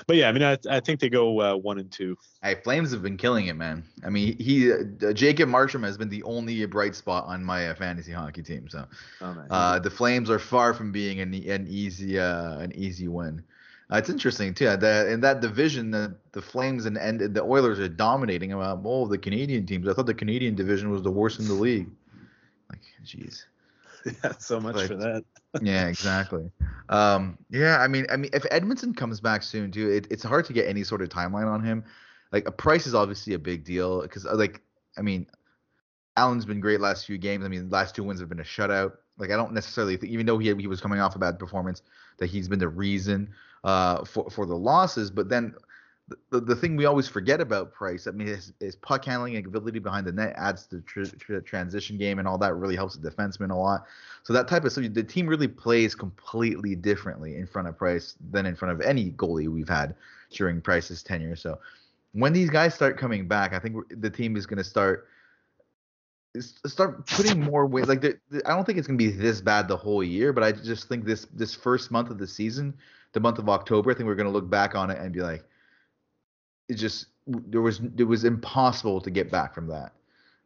[0.07, 2.17] but yeah, I mean, I, I think they go uh, one and two.
[2.40, 3.83] Hey, Flames have been killing it, man.
[4.05, 7.75] I mean, he uh, Jacob Markstrom has been the only bright spot on my uh,
[7.75, 8.69] fantasy hockey team.
[8.69, 8.85] So
[9.23, 13.43] oh, uh, the Flames are far from being an an easy uh, an easy win.
[13.93, 17.81] Uh, it's interesting too that in that division, the, the Flames and, and the Oilers
[17.81, 19.88] are dominating about all of the Canadian teams.
[19.88, 21.90] I thought the Canadian division was the worst in the league.
[22.71, 23.45] Like, jeez.
[24.25, 25.25] yeah, so much but, for that.
[25.62, 26.51] yeah, exactly.
[26.88, 30.45] Um, yeah, I mean, I mean, if Edmundson comes back soon too, it, it's hard
[30.47, 31.85] to get any sort of timeline on him.
[32.33, 34.61] Like a price is obviously a big deal because, uh, like,
[34.99, 35.27] I mean,
[36.17, 37.45] Allen's been great last few games.
[37.45, 38.93] I mean, last two wins have been a shutout.
[39.17, 41.83] Like, I don't necessarily think, even though he he was coming off a bad performance,
[42.19, 43.31] that he's been the reason
[43.62, 45.11] uh, for for the losses.
[45.11, 45.55] But then
[46.31, 49.47] the, the thing we always forget about Price, I mean, his, his puck handling and
[49.47, 52.77] ability behind the net adds to the tr- tr- transition game and all that really
[52.77, 53.85] helps the defenseman a lot.
[54.23, 58.17] So that type of stuff, the team really plays completely differently in front of Price
[58.31, 59.95] than in front of any goalie we've had
[60.31, 61.37] during Price's tenure.
[61.37, 61.59] So
[62.12, 65.09] when these guys start coming back, I think the team is going to start
[66.40, 67.87] start putting more weight.
[67.87, 70.43] Like, the, the, I don't think it's gonna be this bad the whole year, but
[70.43, 72.75] I just think this this first month of the season,
[73.12, 75.45] the month of October, I think we're gonna look back on it and be like,
[76.68, 79.92] it just there was it was impossible to get back from that,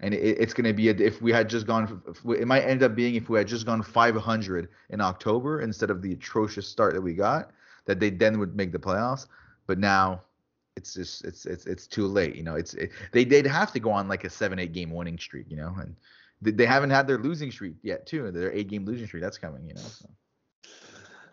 [0.00, 2.94] and it, it's gonna be a, if we had just gone, it might end up
[2.94, 7.00] being if we had just gone 500 in October instead of the atrocious start that
[7.00, 7.50] we got,
[7.87, 9.26] that they then would make the playoffs.
[9.66, 10.22] But now
[10.76, 12.37] it's just it's it's it's too late.
[12.37, 14.90] You know, it's it, they they'd have to go on like a seven eight game
[14.90, 15.50] winning streak.
[15.50, 15.96] You know, and
[16.40, 18.31] they haven't had their losing streak yet too.
[18.31, 19.66] Their eight game losing streak that's coming.
[19.66, 19.81] You know.
[19.81, 20.09] So.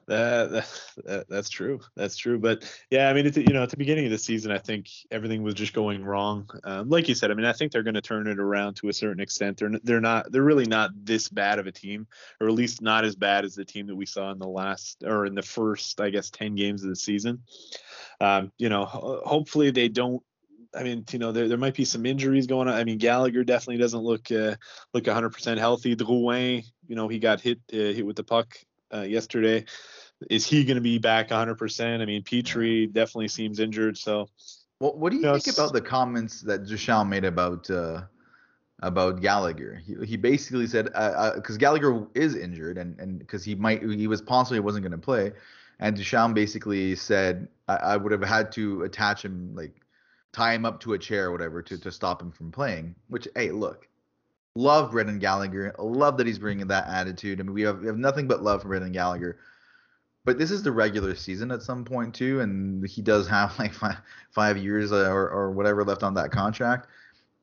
[0.08, 0.68] That,
[1.06, 1.80] that, that's true.
[1.96, 2.38] That's true.
[2.38, 5.41] But yeah, I mean, you know, at the beginning of the season, I think everything
[5.41, 6.48] was just going wrong.
[6.63, 8.89] Um, like you said, I mean, I think they're going to turn it around to
[8.89, 9.58] a certain extent.
[9.58, 12.08] They're they're not they're really not this bad of a team,
[12.39, 15.04] or at least not as bad as the team that we saw in the last
[15.04, 17.41] or in the first, I guess, ten games of the season.
[18.22, 20.22] Um, you know, hopefully they don't
[20.76, 22.74] I mean, you know, there, there might be some injuries going on.
[22.74, 24.56] I mean, Gallagher definitely doesn't look uh,
[24.94, 25.96] look 100% healthy.
[25.96, 28.56] Drouin, you know, he got hit uh, hit with the puck
[28.93, 29.65] uh, yesterday.
[30.30, 32.02] Is he going to be back 100%?
[32.02, 33.98] I mean, Petry definitely seems injured.
[33.98, 34.30] So,
[34.80, 38.04] well, what do you, you think know, about the comments that Ducharme made about uh,
[38.82, 39.82] about Gallagher?
[39.86, 43.82] He, he basically said because uh, uh Gallagher is injured and and because he might
[43.84, 45.32] he was possibly wasn't going to play,
[45.80, 49.82] and Ducharme basically said I, I would have had to attach him like
[50.34, 52.95] tie him up to a chair or whatever to to stop him from playing.
[53.08, 53.88] Which hey, look,
[54.56, 55.76] love Brendan Gallagher.
[55.78, 57.39] Love that he's bringing that attitude.
[57.39, 59.38] I mean, we have, we have nothing but love for Brendan Gallagher.
[60.24, 63.74] But this is the regular season at some point too, and he does have like
[63.74, 63.98] five,
[64.32, 66.88] five years uh, or, or whatever left on that contract.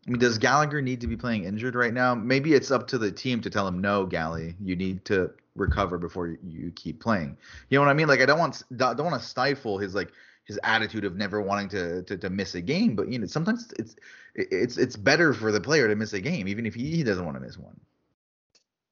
[0.07, 2.12] I mean, does Gallagher need to be playing injured right now?
[2.14, 5.96] Maybe it's up to the team to tell him, no, Gally, you need to recover
[5.96, 7.37] before you keep playing.
[7.68, 8.09] You know what I mean?
[8.09, 10.11] Like, I don't want don't want to stifle his like
[10.44, 13.72] his attitude of never wanting to, to to miss a game, but you know, sometimes
[13.79, 13.94] it's
[14.35, 17.37] it's it's better for the player to miss a game, even if he, doesn't want
[17.37, 17.79] to miss one.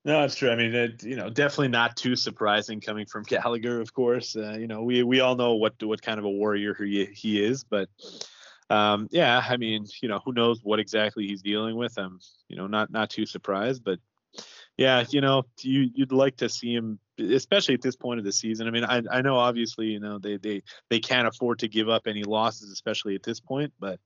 [0.05, 0.51] No, that's true.
[0.51, 4.37] I mean, it, you know, definitely not too surprising coming from Gallagher, of course.
[4.37, 7.43] Uh, you know, we we all know what what kind of a warrior he he
[7.43, 7.89] is, but
[8.71, 11.99] um, yeah, I mean, you know, who knows what exactly he's dealing with?
[11.99, 13.99] I'm, you know, not not too surprised, but
[14.77, 18.33] yeah, you know, you you'd like to see him, especially at this point of the
[18.33, 18.67] season.
[18.67, 21.89] I mean, I I know obviously, you know, they they they can't afford to give
[21.89, 23.99] up any losses, especially at this point, but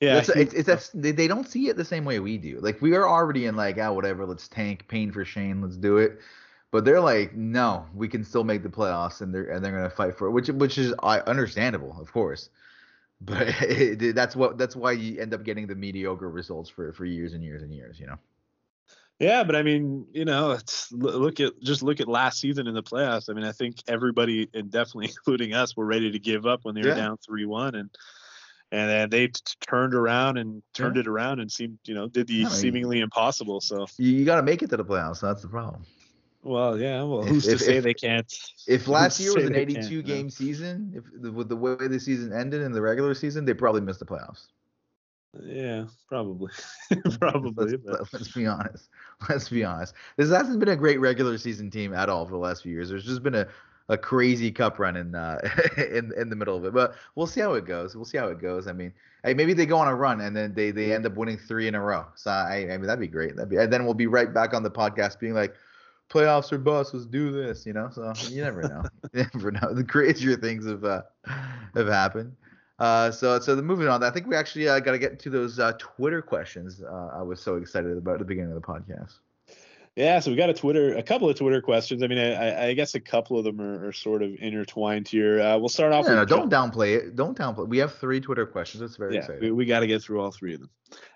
[0.00, 2.58] yeah, it's, it's, it's that's, they, they don't see it the same way we do.
[2.60, 5.76] Like we are already in like, ah, oh, whatever, let's tank, pain for Shane, let's
[5.76, 6.20] do it.
[6.70, 9.88] But they're like, no, we can still make the playoffs, and they're and they're gonna
[9.88, 12.50] fight for it, which which is uh, understandable, of course.
[13.20, 17.06] But it, that's what that's why you end up getting the mediocre results for for
[17.06, 18.18] years and years and years, you know.
[19.20, 22.74] Yeah, but I mean, you know, it's look at just look at last season in
[22.74, 23.30] the playoffs.
[23.30, 26.74] I mean, I think everybody, and definitely including us, were ready to give up when
[26.74, 26.96] they were yeah.
[26.96, 27.88] down three one, and
[28.74, 31.02] and then they t- turned around and turned yeah.
[31.02, 33.60] it around and seemed, you know, did the no, seemingly impossible.
[33.60, 35.20] So you, got to make it to the playoffs.
[35.20, 35.84] That's the problem.
[36.42, 37.04] Well, yeah.
[37.04, 38.30] Well, who's if, to say if, they can't?
[38.66, 42.62] If last year was an 82 game season, if with the way the season ended
[42.62, 44.48] in the regular season, they probably missed the playoffs.
[45.40, 46.52] Yeah, probably,
[47.20, 47.78] probably.
[47.84, 48.88] Let's, let's, be honest.
[49.28, 49.94] Let's be honest.
[50.16, 52.88] This hasn't been a great regular season team at all for the last few years.
[52.88, 53.48] There's just been a
[53.88, 55.38] a crazy cup run in uh,
[55.76, 56.72] in in the middle of it.
[56.72, 57.94] But we'll see how it goes.
[57.94, 58.66] We'll see how it goes.
[58.66, 58.92] I mean,
[59.24, 61.68] hey, maybe they go on a run and then they they end up winning three
[61.68, 62.06] in a row.
[62.14, 63.36] So I, I mean that'd be great.
[63.36, 65.54] That'd be and then we'll be right back on the podcast being like,
[66.10, 66.94] playoffs or bust.
[66.94, 67.66] Let's do this.
[67.66, 67.90] You know.
[67.92, 68.84] So you never know.
[69.12, 69.72] you never know.
[69.72, 71.02] The crazier things have uh,
[71.74, 72.34] have happened.
[72.78, 74.02] Uh, so so the moving on.
[74.02, 76.82] I think we actually uh, got to get to those uh, Twitter questions.
[76.82, 79.18] Uh, I was so excited about at the beginning of the podcast.
[79.96, 82.02] Yeah, so we got a Twitter, a couple of Twitter questions.
[82.02, 85.40] I mean, I, I guess a couple of them are, are sort of intertwined here.
[85.40, 86.04] Uh, we'll start off.
[86.06, 87.14] Yeah, with no, don't downplay it.
[87.14, 87.68] Don't downplay.
[87.68, 88.82] We have three Twitter questions.
[88.82, 89.42] It's very yeah, exciting.
[89.42, 90.70] We, we got to get through all three of them.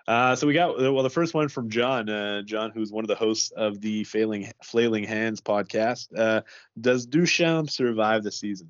[0.07, 2.07] Uh, so we got well, the first one from John.
[2.07, 6.07] Uh, John, who's one of the hosts of the Failing Flailing Hands podcast.
[6.17, 6.41] Uh,
[6.79, 8.69] does Ducharme survive the season?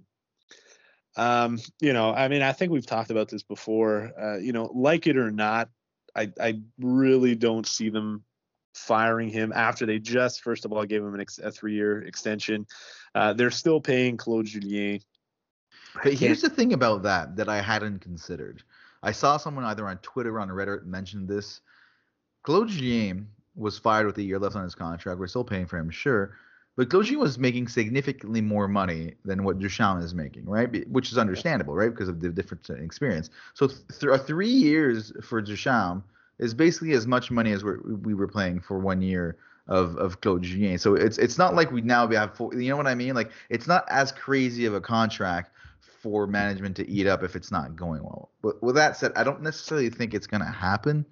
[1.18, 4.12] Um, you know, I mean, I think we've talked about this before.
[4.20, 5.70] Uh, you know, like it or not,
[6.16, 8.24] I I really don't see them
[8.74, 12.66] firing him after they just first of all gave him ex- a three-year extension.
[13.16, 15.00] Uh, they're still paying Claude Julien.
[16.04, 18.64] Hey, here's the thing about that that I hadn't considered.
[19.02, 21.62] I saw someone either on Twitter or on Reddit mention this.
[22.44, 25.20] Claude Julien was fired with a year left on his contract.
[25.20, 26.38] We're still paying for him, sure.
[26.78, 30.88] But Claude Julien was making significantly more money than what Ducharme is making, right?
[30.88, 31.90] Which is understandable, right?
[31.90, 33.30] Because of the difference in experience.
[33.56, 36.04] So th- three years for Ducharme–
[36.40, 40.22] is basically as much money as we're, we were playing for one year of of
[40.22, 40.78] Claude Julien.
[40.80, 43.16] So it's it's not like we now we have four, you know what I mean?
[43.16, 45.52] Like it's not as crazy of a contract
[46.02, 48.32] for management to eat up if it's not going well.
[48.42, 51.06] But with that said, I don't necessarily think it's going to happen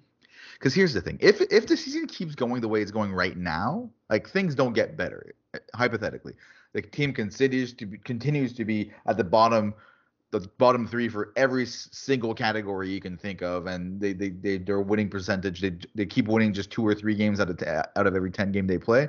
[0.58, 3.36] Because here's the thing: if if the season keeps going the way it's going right
[3.36, 5.34] now, like things don't get better.
[5.74, 6.34] Hypothetically,
[6.72, 9.74] the team continues to be, continues to be at the bottom,
[10.30, 14.58] the bottom three for every single category you can think of, and they they, they
[14.58, 17.66] their winning percentage they they keep winning just two or three games out of t-
[17.66, 19.08] out of every ten game they play.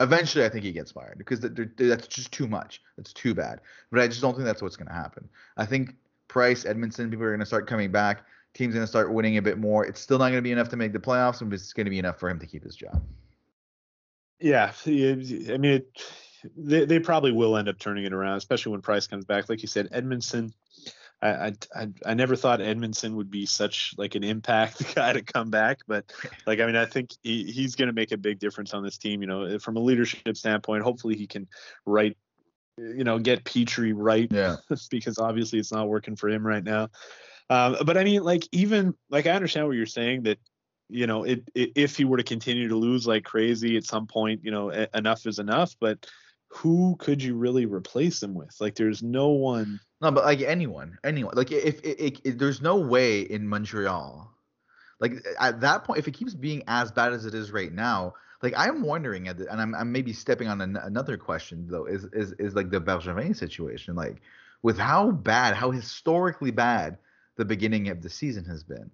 [0.00, 2.80] Eventually, I think he gets fired because that's just too much.
[2.96, 3.60] That's too bad.
[3.90, 5.28] But I just don't think that's what's going to happen.
[5.58, 5.94] I think
[6.26, 8.24] Price, Edmundson, people are going to start coming back.
[8.54, 9.84] Team's going to start winning a bit more.
[9.84, 11.90] It's still not going to be enough to make the playoffs, but it's going to
[11.90, 13.02] be enough for him to keep his job.
[14.40, 15.82] Yeah, I mean,
[16.56, 19.48] they they probably will end up turning it around, especially when Price comes back.
[19.48, 20.52] Like you said, Edmundson.
[21.22, 25.50] I, I I never thought Edmundson would be such like an impact guy to come
[25.50, 26.10] back, but
[26.46, 28.96] like I mean I think he, he's going to make a big difference on this
[28.96, 29.20] team.
[29.20, 31.46] You know, from a leadership standpoint, hopefully he can
[31.84, 32.16] write
[32.80, 34.28] you know, get Petry right.
[34.30, 34.56] Yeah.
[34.90, 36.88] because obviously it's not working for him right now.
[37.48, 40.38] Um, but I mean, like even like I understand what you're saying that
[40.88, 44.06] you know it, it, if he were to continue to lose like crazy at some
[44.06, 45.74] point, you know, enough is enough.
[45.80, 46.06] But
[46.50, 48.54] who could you really replace him with?
[48.60, 49.80] Like, there's no one.
[50.00, 51.34] No, but like anyone, anyone.
[51.36, 54.30] Like if, if, if there's no way in Montreal,
[54.98, 58.14] like at that point, if it keeps being as bad as it is right now,
[58.42, 61.86] like I'm wondering at the, and I'm, I'm maybe stepping on an, another question though
[61.86, 64.20] is is is like the Bergevin situation like
[64.62, 66.98] with how bad how historically bad
[67.36, 68.90] the beginning of the season has been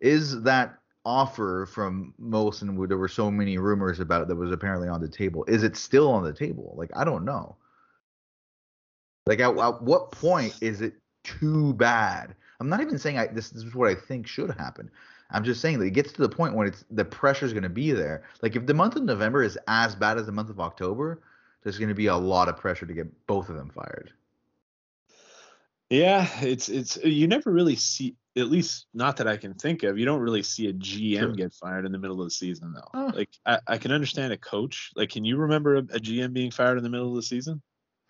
[0.00, 4.88] is that offer from Molson where there were so many rumors about that was apparently
[4.88, 5.42] on the table.
[5.48, 6.74] Is it still on the table?
[6.76, 7.56] Like I don't know.
[9.26, 10.94] Like at, at what point is it
[11.24, 12.34] too bad?
[12.60, 14.90] I'm not even saying I this, this is what I think should happen.
[15.30, 17.62] I'm just saying that it gets to the point when it's the pressure is going
[17.62, 18.24] to be there.
[18.42, 21.22] Like if the month of November is as bad as the month of October,
[21.62, 24.12] there's going to be a lot of pressure to get both of them fired.
[25.90, 29.98] Yeah, it's it's you never really see at least not that I can think of.
[29.98, 31.32] You don't really see a GM sure.
[31.32, 33.10] get fired in the middle of the season though.
[33.14, 34.90] Like I, I can understand a coach.
[34.94, 37.62] Like can you remember a, a GM being fired in the middle of the season?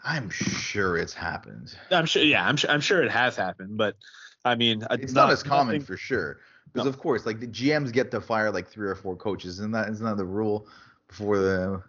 [0.04, 1.76] I'm sure it's happened.
[1.90, 2.22] I'm sure.
[2.22, 2.70] Yeah, I'm sure.
[2.70, 3.96] I'm sure it has happened, but
[4.44, 6.38] I mean, it's not, not as common nothing, for sure.
[6.72, 6.90] Because no.
[6.90, 9.88] of course, like the GMs get to fire like three or four coaches, and that
[9.88, 10.68] isn't that the rule
[11.08, 11.82] before the.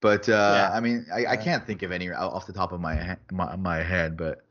[0.00, 0.76] But uh, yeah.
[0.76, 3.82] I mean, I, I can't think of any off the top of my my, my
[3.82, 4.45] head, but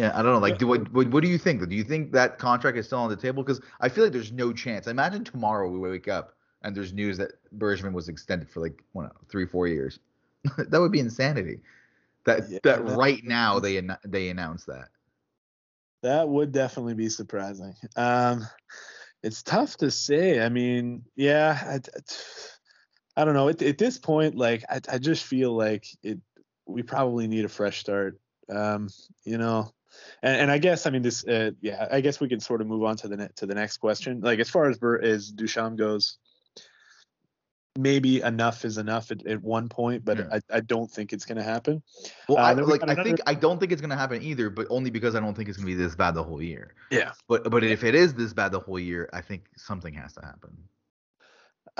[0.00, 0.38] yeah, I don't know.
[0.38, 1.68] Like, do what, what, what do you think?
[1.68, 3.42] Do you think that contract is still on the table?
[3.42, 4.86] Because I feel like there's no chance.
[4.86, 9.12] Imagine tomorrow we wake up and there's news that Bergevin was extended for like what,
[9.28, 9.98] three, four years.
[10.56, 11.60] that would be insanity.
[12.24, 14.88] That yeah, that right now they they announced that.
[16.02, 17.74] That would definitely be surprising.
[17.94, 18.46] Um,
[19.22, 20.40] it's tough to say.
[20.40, 23.50] I mean, yeah, I, I don't know.
[23.50, 26.18] At, at, this point, like, I, I just feel like it.
[26.64, 28.18] We probably need a fresh start.
[28.48, 28.88] Um,
[29.24, 29.72] you know,
[30.22, 31.24] and, and I guess I mean this.
[31.24, 33.54] Uh, yeah, I guess we can sort of move on to the ne- to the
[33.54, 34.20] next question.
[34.20, 36.18] Like, as far as as Ducharme goes,
[37.78, 40.24] maybe enough is enough at, at one point, but yeah.
[40.32, 41.82] I, I don't think it's going to happen.
[42.28, 44.66] Well, uh, I, like I think I don't think it's going to happen either, but
[44.70, 46.74] only because I don't think it's going to be this bad the whole year.
[46.90, 47.12] Yeah.
[47.28, 50.20] But but if it is this bad the whole year, I think something has to
[50.24, 50.56] happen.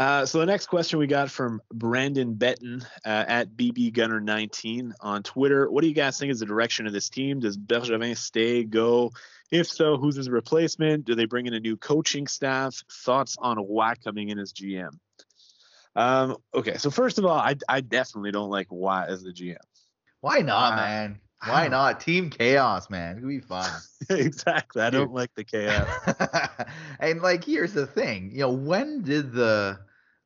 [0.00, 4.94] Uh, so the next question we got from Brandon Betton uh, at BB Gunner 19
[4.98, 5.70] on Twitter.
[5.70, 7.38] What do you guys think is the direction of this team?
[7.38, 9.12] Does Bergevin stay, go?
[9.50, 11.04] If so, who's his replacement?
[11.04, 12.82] Do they bring in a new coaching staff?
[13.04, 14.88] Thoughts on Roy coming in as GM?
[15.94, 19.58] Um, okay, so first of all, I I definitely don't like Watt as the GM.
[20.22, 21.20] Why not, uh, man?
[21.46, 22.00] Why not?
[22.00, 23.18] Team chaos, man.
[23.18, 23.70] It'll be fun.
[24.08, 24.80] exactly.
[24.80, 25.88] I don't like the chaos.
[27.00, 28.30] and like, here's the thing.
[28.32, 29.78] You know, when did the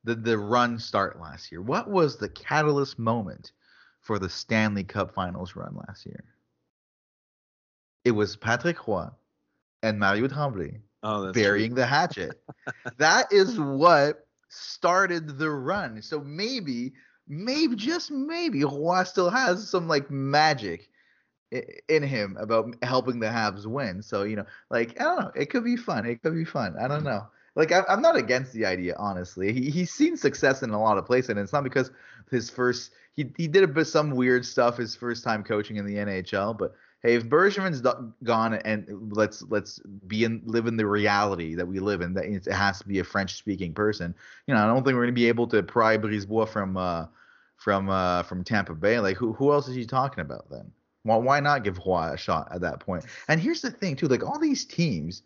[0.04, 1.62] the the run start last year?
[1.62, 3.52] What was the catalyst moment
[4.00, 6.24] for the Stanley Cup Finals run last year?
[8.04, 9.08] It was Patrick Roy
[9.82, 11.76] and Mario Tremblay oh, burying true.
[11.76, 12.40] the hatchet.
[12.98, 16.02] that is what started the run.
[16.02, 16.92] So maybe,
[17.26, 20.88] maybe just maybe Roy still has some like magic
[21.88, 24.02] in him about helping the Habs win.
[24.02, 26.06] So you know, like I don't know, it could be fun.
[26.06, 26.76] It could be fun.
[26.80, 27.06] I don't mm.
[27.06, 27.26] know.
[27.56, 29.52] Like I, am not against the idea, honestly.
[29.52, 31.90] He, he's seen success in a lot of places, and it's not because
[32.30, 35.86] his first he he did a bit some weird stuff his first time coaching in
[35.86, 37.82] the NHL, but hey, if Bergevin's
[38.24, 42.24] gone and let's let's be in live in the reality that we live in, that
[42.24, 44.14] it has to be a French speaking person.
[44.46, 47.06] You know, I don't think we're gonna be able to pry Brisebois from uh
[47.58, 48.98] from uh from Tampa Bay.
[48.98, 50.72] Like who who else is he talking about then?
[51.04, 53.04] Why why not give Roy a shot at that point?
[53.28, 55.22] And here's the thing too, like all these teams,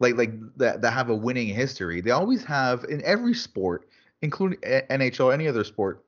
[0.00, 3.88] like like that that have a winning history, they always have in every sport,
[4.22, 6.02] including eh, NHL, any other sport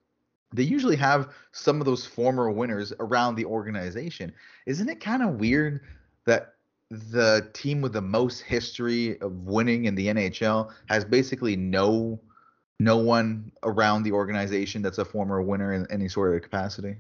[0.55, 4.32] they usually have some of those former winners around the organization.
[4.66, 5.82] Isn't it kind of weird
[6.24, 6.55] that
[6.91, 12.18] the team with the most history of winning in the NHL has basically no
[12.80, 16.95] no one around the organization that's a former winner in any sort of capacity.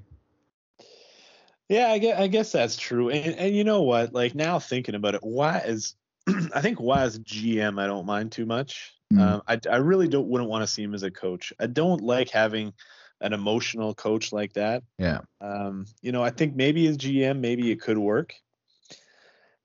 [1.68, 3.10] Yeah, I guess, I guess that's true.
[3.10, 4.12] And, and you know what?
[4.12, 5.94] Like now thinking about it, why is
[6.54, 8.94] I think why as GM I don't mind too much.
[9.12, 9.20] Mm.
[9.20, 11.52] Um, I I really don't wouldn't want to see him as a coach.
[11.58, 12.72] I don't like having
[13.20, 14.82] an emotional coach like that.
[14.98, 15.20] Yeah.
[15.40, 18.34] Um, you know, I think maybe as GM, maybe it could work.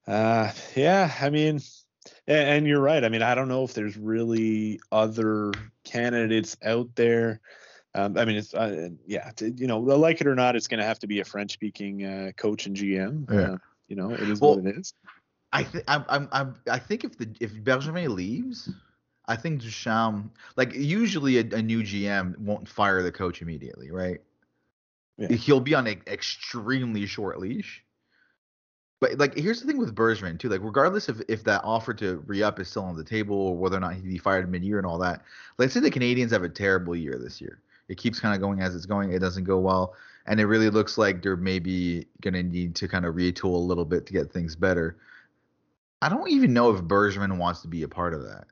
[0.08, 1.62] Uh, yeah, I mean,
[2.28, 3.04] and, and you're right.
[3.04, 5.52] I mean, I don't know if there's really other
[5.84, 7.40] candidates out there.
[7.96, 10.80] Um, I mean, it's uh, yeah, to, you know, like it or not, it's going
[10.80, 13.32] to have to be a French-speaking uh, coach and GM.
[13.32, 13.54] Yeah.
[13.54, 13.58] Uh,
[13.88, 14.94] you know, it is well, what it is.
[15.54, 18.70] I think I'm, I'm, I'm, I think if the if Bergevin leaves,
[19.28, 24.20] I think Ducharme, like usually a, a, new GM won't fire the coach immediately, right?
[25.18, 25.30] Yeah.
[25.30, 27.84] He'll be on an extremely short leash.
[29.00, 30.50] But like, here's the thing with Bergevin too.
[30.50, 33.78] Like, regardless of if that offer to re-up is still on the table or whether
[33.78, 35.22] or not he'd be fired mid-year and all that,
[35.58, 37.62] let's say the Canadiens have a terrible year this year.
[37.90, 39.12] It keeps kind of going as it's going.
[39.12, 39.94] It doesn't go well,
[40.26, 43.58] and it really looks like they're maybe going to need to kind of retool a
[43.58, 44.96] little bit to get things better.
[46.04, 48.48] I don't even know if Bergevin wants to be a part of that.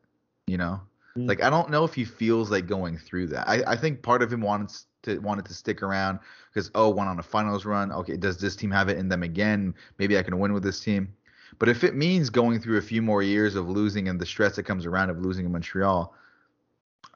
[0.48, 0.80] You know,
[1.18, 1.28] mm-hmm.
[1.28, 3.48] like I don't know if he feels like going through that.
[3.48, 6.20] I, I think part of him wants to wanted to stick around
[6.54, 7.92] because oh, went on a finals run.
[7.92, 9.76] Okay, does this team have it in them again?
[9.98, 11.14] Maybe I can win with this team.
[11.60, 14.56] But if it means going through a few more years of losing and the stress
[14.56, 16.16] that comes around of losing in Montreal,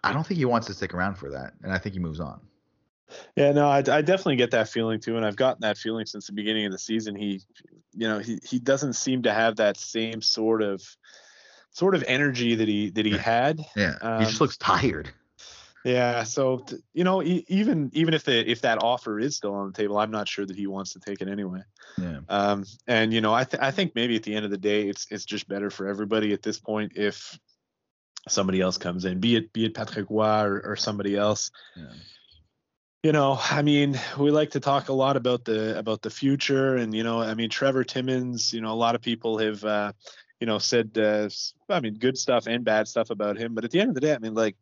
[0.03, 2.19] I don't think he wants to stick around for that, and I think he moves
[2.19, 2.41] on.
[3.35, 6.27] Yeah, no, I, I definitely get that feeling too, and I've gotten that feeling since
[6.27, 7.15] the beginning of the season.
[7.15, 7.41] He,
[7.93, 10.81] you know, he he doesn't seem to have that same sort of
[11.71, 13.61] sort of energy that he that he had.
[13.75, 15.09] Yeah, um, he just um, looks tired.
[15.85, 19.73] Yeah, so you know, even even if the if that offer is still on the
[19.73, 21.61] table, I'm not sure that he wants to take it anyway.
[21.99, 22.21] Yeah.
[22.27, 24.89] Um, and you know, I th- I think maybe at the end of the day,
[24.89, 27.37] it's it's just better for everybody at this point if
[28.27, 31.51] somebody else comes in, be it be it Patrick Roy or, or somebody else.
[31.75, 31.85] Yeah.
[33.05, 36.75] You know, I mean, we like to talk a lot about the about the future,
[36.75, 38.51] and you know, I mean, Trevor Timmins.
[38.51, 39.91] You know, a lot of people have uh,
[40.39, 41.29] you know, said, uh,
[41.69, 43.53] I mean, good stuff and bad stuff about him.
[43.53, 44.55] But at the end of the day, I mean, like,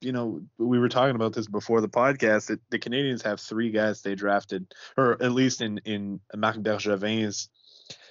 [0.00, 2.48] you know, we were talking about this before the podcast.
[2.48, 4.66] That the Canadiens have three guys they drafted,
[4.96, 7.50] or at least in in Marc Bergevin's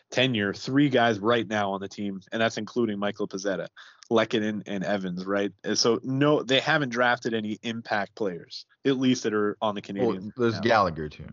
[0.10, 3.68] tenure, three guys right now on the team, and that's including Michael Pezzetta,
[4.12, 5.52] Lehkonen, and Evans, right?
[5.74, 10.24] So no, they haven't drafted any impact players, at least that are on the Canadian.
[10.24, 10.62] Well, there's now.
[10.62, 11.28] Gallagher too.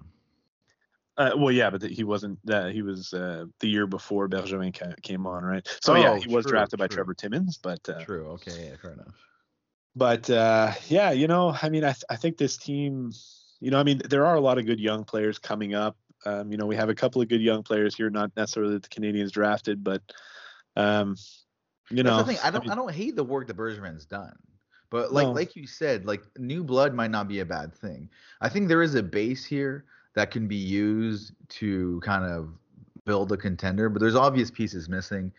[1.18, 2.38] Uh, well, yeah, but he wasn't.
[2.50, 5.66] Uh, he was uh, the year before Bergevin came on, right?
[5.82, 6.88] So oh, yeah, he was drafted true.
[6.88, 8.28] by Trevor Timmins, but uh, true.
[8.30, 9.14] Okay, yeah, fair enough.
[9.94, 13.12] But uh, yeah, you know, I mean, I th- I think this team,
[13.60, 15.98] you know, I mean, there are a lot of good young players coming up.
[16.24, 18.82] Um, you know, we have a couple of good young players here, not necessarily that
[18.84, 20.00] the Canadiens drafted, but
[20.76, 21.16] um,
[21.92, 22.42] you know, That's the thing.
[22.44, 24.36] I don't I, mean, I don't hate the work that Bergevin's done.
[24.90, 25.32] But like no.
[25.32, 28.10] like you said, like new blood might not be a bad thing.
[28.40, 29.84] I think there is a base here
[30.14, 32.50] that can be used to kind of
[33.06, 35.32] build a contender, but there's obvious pieces missing.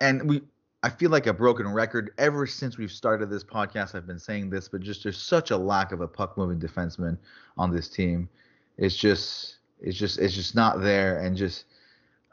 [0.00, 0.42] And we
[0.82, 3.94] I feel like a broken record ever since we've started this podcast.
[3.94, 7.18] I've been saying this, but just there's such a lack of a puck moving defenseman
[7.56, 8.28] on this team.
[8.76, 11.64] It's just it's just it's just not there and just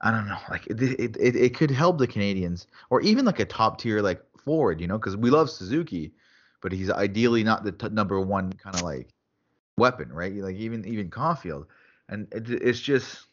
[0.05, 3.45] I don't know like it it, it, could help the Canadiens or even like a
[3.45, 6.13] top tier like forward, you know, because we love Suzuki,
[6.61, 9.09] but he's ideally not the t- number one kind of like
[9.79, 10.31] weapon, right?
[10.35, 11.65] Like even even Caufield,
[12.07, 13.25] and it, it's just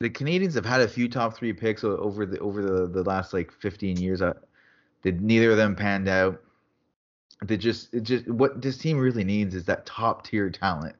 [0.00, 3.32] the Canadiens have had a few top three picks over the over the, the last
[3.32, 4.20] like 15 years.
[4.20, 4.34] Uh,
[5.02, 6.38] did neither of them panned out.
[7.42, 10.96] They just it just what this team really needs is that top tier talent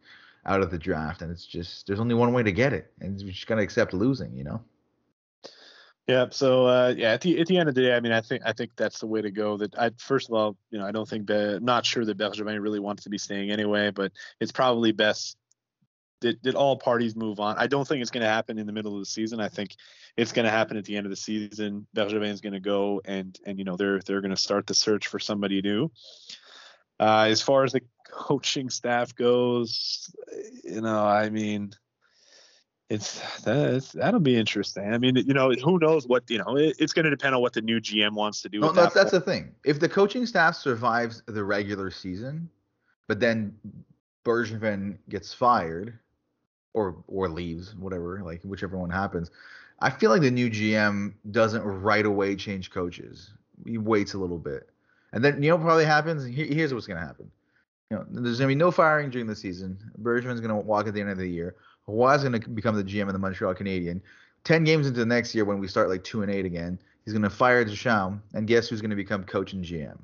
[0.47, 3.16] out of the draft, and it's just there's only one way to get it, and
[3.24, 4.61] we just gotta accept losing, you know.
[6.07, 6.26] Yeah.
[6.30, 8.43] So uh, yeah, at the at the end of the day, I mean, I think
[8.45, 9.57] I think that's the way to go.
[9.57, 12.61] That I first of all, you know, I don't think that not sure that Bergevin
[12.61, 14.11] really wants to be staying anyway, but
[14.41, 15.36] it's probably best
[16.20, 17.57] that, that all parties move on.
[17.59, 19.41] I don't think it's going to happen in the middle of the season.
[19.41, 19.76] I think
[20.16, 21.86] it's going to happen at the end of the season.
[21.95, 24.74] Bergevin is going to go and and you know they're they're going to start the
[24.74, 25.91] search for somebody new.
[26.99, 30.14] Uh, as far as the coaching staff goes,
[30.64, 31.74] you know, I mean
[32.90, 34.92] it's that's that'll be interesting.
[34.92, 36.56] I mean, you know, who knows what you know?
[36.56, 38.58] It, it's going to depend on what the new GM wants to do.
[38.58, 39.54] No, that's that that's the thing.
[39.64, 42.50] If the coaching staff survives the regular season,
[43.06, 43.54] but then
[44.24, 46.00] Bergevin gets fired
[46.74, 49.30] or or leaves, whatever, like whichever one happens,
[49.78, 53.30] I feel like the new GM doesn't right away change coaches.
[53.64, 54.68] He waits a little bit,
[55.12, 56.26] and then you know what probably happens.
[56.26, 57.30] here's what's going to happen.
[57.91, 59.78] You know, there's going to be no firing during the season.
[60.01, 61.57] Bergevin's going to walk at the end of the year.
[61.86, 64.01] Roy's going to become the GM of the Montreal Canadiens.
[64.45, 67.12] ten games into the next year when we start like two and eight again, he's
[67.12, 69.99] gonna fire Ducharme, and guess who's gonna become coach and GM?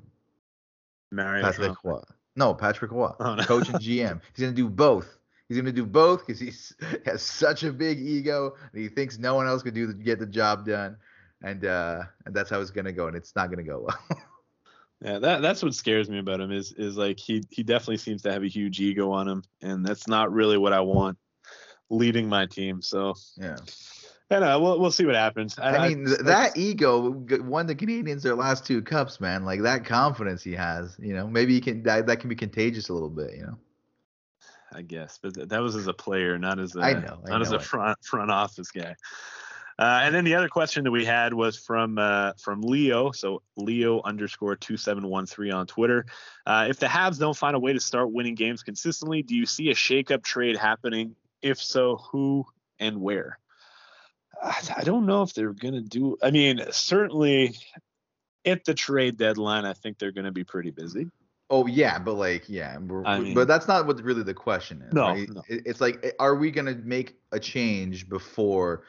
[1.11, 2.01] Mario Patrick Roy.
[2.35, 3.43] No, Patrick Roy, oh, no.
[3.43, 4.21] coach and GM.
[4.35, 5.17] He's gonna do both.
[5.47, 6.51] He's gonna do both because he
[7.05, 10.19] has such a big ego and he thinks no one else could do the, get
[10.19, 10.97] the job done,
[11.41, 14.19] and uh, and that's how it's gonna go, and it's not gonna go well.
[15.01, 18.23] yeah, that that's what scares me about him is is like he he definitely seems
[18.23, 21.17] to have a huge ego on him, and that's not really what I want
[21.89, 22.81] leading my team.
[22.81, 23.57] So yeah.
[24.29, 25.57] I uh, we'll we'll see what happens.
[25.57, 29.45] I, I mean, I, that ego won the Canadiens their last two cups, man.
[29.45, 32.89] Like that confidence he has, you know, maybe he can that, that can be contagious
[32.89, 33.57] a little bit, you know.
[34.73, 37.37] I guess, but that was as a player, not as a I know, I not
[37.37, 38.95] know as a front front office guy.
[39.79, 43.43] Uh, and then the other question that we had was from uh, from Leo, so
[43.57, 46.05] Leo underscore two seven one three on Twitter.
[46.47, 49.45] Uh, if the Habs don't find a way to start winning games consistently, do you
[49.45, 51.15] see a shakeup trade happening?
[51.43, 52.45] If so, who
[52.79, 53.37] and where?
[54.41, 56.17] I don't know if they're gonna do.
[56.23, 57.55] I mean, certainly
[58.45, 61.07] at the trade deadline, I think they're gonna be pretty busy.
[61.49, 64.93] Oh yeah, but like yeah, I mean, but that's not what really the question is.
[64.93, 65.29] No, right?
[65.29, 65.41] no.
[65.47, 68.83] It's like, are we gonna make a change before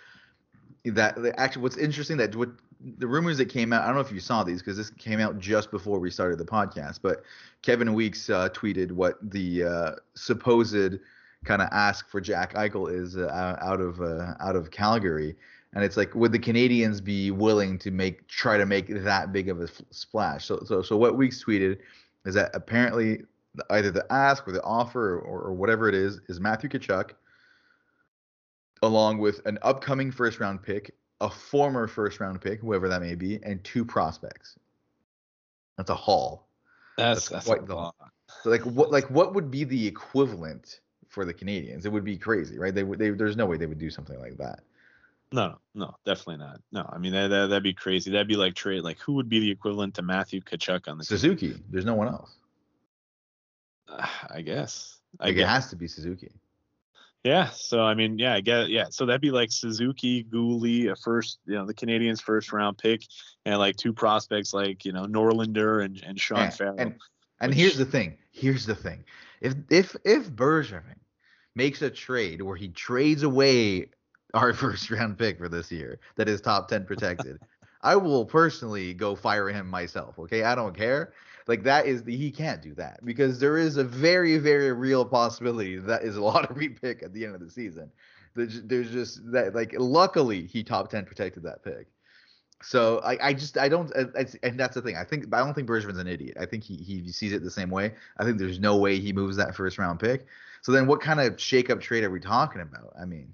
[0.85, 1.18] that?
[1.37, 2.51] Actually, what's interesting that what
[2.81, 3.83] the rumors that came out.
[3.83, 6.39] I don't know if you saw these because this came out just before we started
[6.39, 7.01] the podcast.
[7.03, 7.22] But
[7.62, 10.99] Kevin Weekes uh, tweeted what the uh, supposed
[11.45, 15.37] kind of ask for Jack Eichel is uh, out of uh, out of Calgary.
[15.74, 19.49] And it's like, would the Canadiens be willing to make try to make that big
[19.49, 20.47] of a splash?
[20.47, 21.79] So, so, so what Weekes tweeted
[22.24, 23.22] is that apparently
[23.70, 27.11] either the ask or the offer or, or whatever it is is Matthew Tkachuk,
[28.83, 33.14] along with an upcoming first round pick, a former first round pick, whoever that may
[33.14, 34.57] be, and two prospects.
[35.76, 36.49] That's a haul.
[36.97, 37.95] That's, that's, quite the lot.
[38.43, 41.87] So like what like what would be the equivalent for the Canadiens?
[41.87, 42.74] It would be crazy, right?
[42.74, 44.61] They would they, there's no way they would do something like that.
[45.31, 46.61] No, no, definitely not.
[46.72, 48.11] No, I mean that, that would be crazy.
[48.11, 48.83] That'd be like trade.
[48.83, 51.51] Like who would be the equivalent to Matthew Tkachuk on the Suzuki?
[51.51, 51.64] Team?
[51.70, 52.35] There's no one else.
[53.89, 54.99] Uh, I guess.
[55.20, 55.45] I like guess.
[55.45, 56.33] it has to be Suzuki.
[57.24, 57.50] Yeah.
[57.50, 58.86] So I mean, yeah, I get yeah.
[58.90, 63.02] So that'd be like Suzuki, Guhle, a first, you know, the Canadiens' first round pick,
[63.44, 66.76] and like two prospects like you know Norlinder and and Sean and, Farrell.
[66.78, 66.94] And
[67.40, 68.16] and which, here's the thing.
[68.30, 69.04] Here's the thing.
[69.40, 70.96] If if if Bergevin
[71.54, 73.88] makes a trade where he trades away
[74.34, 77.38] our first round pick for this year that is top 10 protected.
[77.82, 80.18] I will personally go fire him myself.
[80.18, 80.42] Okay.
[80.42, 81.12] I don't care.
[81.49, 85.05] Like that is the, he can't do that because there is a very, very real
[85.05, 87.90] possibility that is a lottery pick at the end of the season.
[88.36, 91.88] There's, just that, like, luckily he top 10 protected that pick.
[92.62, 93.92] So I, I just I don't
[94.42, 94.96] and that's the thing.
[94.96, 96.36] I think I don't think Bergevin's an idiot.
[96.40, 97.94] I think he he sees it the same way.
[98.16, 100.26] I think there's no way he moves that first round pick.
[100.62, 102.94] So then what kind of shakeup trade are we talking about?
[103.01, 103.32] I mean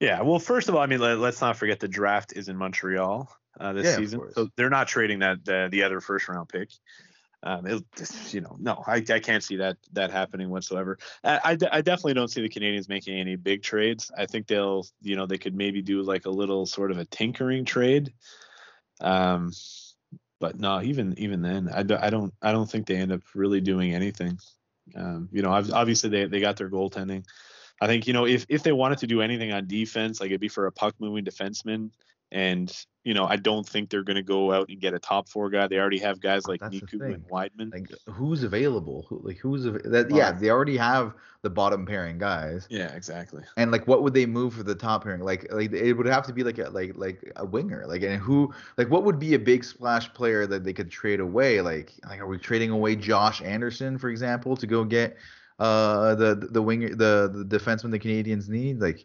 [0.00, 2.56] yeah, well, first of all, I mean, let, us not forget the draft is in
[2.56, 6.48] Montreal uh, this yeah, season, so they're not trading that the, the other first round
[6.48, 6.70] pick.
[7.42, 7.82] Um, it,
[8.32, 10.98] you know, no, I, I can't see that that happening whatsoever.
[11.24, 14.10] I, I, I, definitely don't see the Canadiens making any big trades.
[14.16, 17.06] I think they'll, you know, they could maybe do like a little sort of a
[17.06, 18.12] tinkering trade.
[19.00, 19.52] Um,
[20.38, 23.22] but no, even even then, I, do, I don't I don't think they end up
[23.34, 24.38] really doing anything.
[24.94, 27.24] Um, you know, obviously they they got their goaltending.
[27.80, 30.40] I think you know if if they wanted to do anything on defense, like it'd
[30.40, 31.90] be for a puck moving defenseman.
[32.32, 32.72] And
[33.02, 35.48] you know, I don't think they're going to go out and get a top four
[35.48, 35.66] guy.
[35.66, 37.72] They already have guys like That's Niku and Wideman.
[37.72, 39.06] Like who's available?
[39.08, 40.10] Who, like who's av- that?
[40.10, 42.66] Yeah, they already have the bottom pairing guys.
[42.68, 43.42] Yeah, exactly.
[43.56, 45.22] And like, what would they move for the top pairing?
[45.22, 47.84] Like, like it would have to be like a like like a winger.
[47.86, 51.20] Like, and who like what would be a big splash player that they could trade
[51.20, 51.62] away?
[51.62, 55.16] Like, like are we trading away Josh Anderson, for example, to go get?
[55.58, 59.04] uh the the winger the the defenseman the Canadiens need like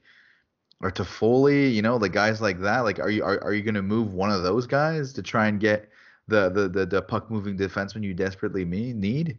[0.81, 2.79] or Toffoli, you know, the guys like that.
[2.79, 5.47] Like, are you are, are you going to move one of those guys to try
[5.47, 5.89] and get
[6.27, 9.37] the the the, the puck moving defenseman you desperately need?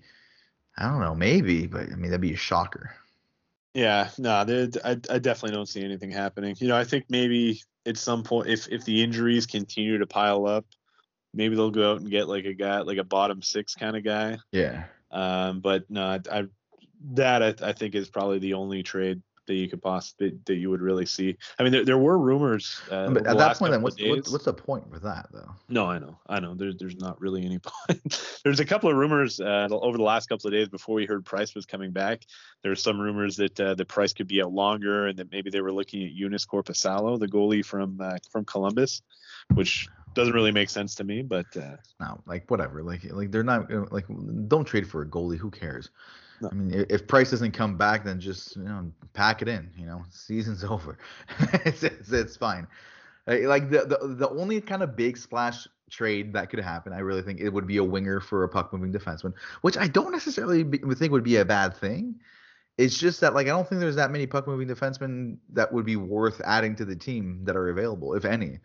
[0.78, 2.94] I don't know, maybe, but I mean that'd be a shocker.
[3.74, 6.56] Yeah, no, I, I definitely don't see anything happening.
[6.58, 10.46] You know, I think maybe at some point, if if the injuries continue to pile
[10.46, 10.64] up,
[11.34, 14.02] maybe they'll go out and get like a guy, like a bottom six kind of
[14.02, 14.38] guy.
[14.50, 14.84] Yeah.
[15.10, 16.44] Um, but no, I, I
[17.12, 20.70] that I, I, think is probably the only trade that you could possibly that you
[20.70, 21.36] would really see.
[21.58, 22.80] I mean, there, there were rumors.
[22.90, 25.50] Uh, but at that point, then what's, what's, what's the point with that though?
[25.68, 26.54] No, I know, I know.
[26.54, 28.40] There's there's not really any point.
[28.44, 31.24] there's a couple of rumors uh, over the last couple of days before we heard
[31.24, 32.24] Price was coming back.
[32.62, 35.50] There were some rumors that uh, the Price could be out longer, and that maybe
[35.50, 39.02] they were looking at Joonas Korpisalo, the goalie from uh, from Columbus,
[39.54, 41.22] which doesn't really make sense to me.
[41.22, 42.82] But uh, no, like whatever.
[42.82, 44.06] Like like they're not like
[44.48, 45.38] don't trade for a goalie.
[45.38, 45.90] Who cares?
[46.40, 46.48] No.
[46.50, 49.70] I mean, if Price doesn't come back, then just you know pack it in.
[49.76, 50.98] You know, season's over.
[51.64, 52.66] it's, it's, it's fine.
[53.26, 57.22] Like the, the the only kind of big splash trade that could happen, I really
[57.22, 59.32] think it would be a winger for a puck moving defenseman,
[59.62, 62.16] which I don't necessarily be, think would be a bad thing.
[62.78, 65.86] It's just that like I don't think there's that many puck moving defensemen that would
[65.86, 68.58] be worth adding to the team that are available, if any.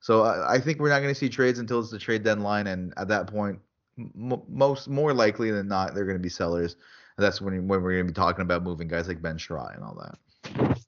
[0.00, 2.66] So I, I think we're not going to see trades until it's the trade deadline,
[2.66, 3.58] and at that point,
[3.98, 6.76] m- most more likely than not, they're going to be sellers.
[7.16, 9.84] That's when when we're going to be talking about moving guys like Ben Chiarot and
[9.84, 10.80] all that.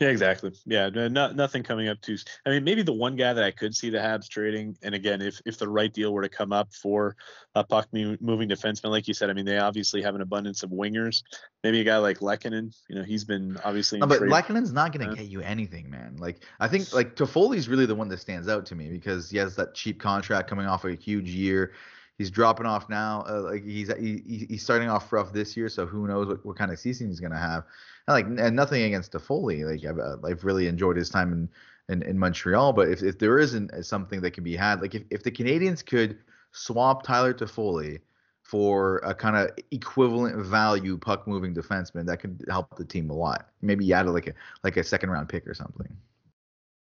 [0.00, 0.50] Yeah, exactly.
[0.66, 2.16] Yeah, no, nothing coming up too.
[2.44, 5.22] I mean, maybe the one guy that I could see the Habs trading, and again,
[5.22, 7.14] if if the right deal were to come up for
[7.54, 10.70] a puck moving defenseman, like you said, I mean, they obviously have an abundance of
[10.70, 11.22] wingers.
[11.62, 14.00] Maybe a guy like Lehkonen, you know, he's been obviously.
[14.00, 14.32] No, but trade.
[14.32, 16.16] Lehkonen's not going to uh, get you anything, man.
[16.18, 19.38] Like I think like Toffoli's really the one that stands out to me because he
[19.38, 21.72] has that cheap contract coming off a huge year
[22.18, 23.24] he's dropping off now.
[23.28, 26.56] Uh, like he's he, he's starting off rough this year, so who knows what, what
[26.56, 27.64] kind of season he's gonna have.
[28.06, 31.48] And like and nothing against Toffoli, like I've, uh, I've really enjoyed his time in,
[31.88, 32.72] in, in Montreal.
[32.72, 35.84] But if, if there isn't something that can be had, like if, if the Canadiens
[35.84, 36.18] could
[36.52, 38.00] swap Tyler Toffoli
[38.42, 43.14] for a kind of equivalent value puck moving defenseman, that could help the team a
[43.14, 43.48] lot.
[43.62, 45.88] Maybe you add like a like a second round pick or something.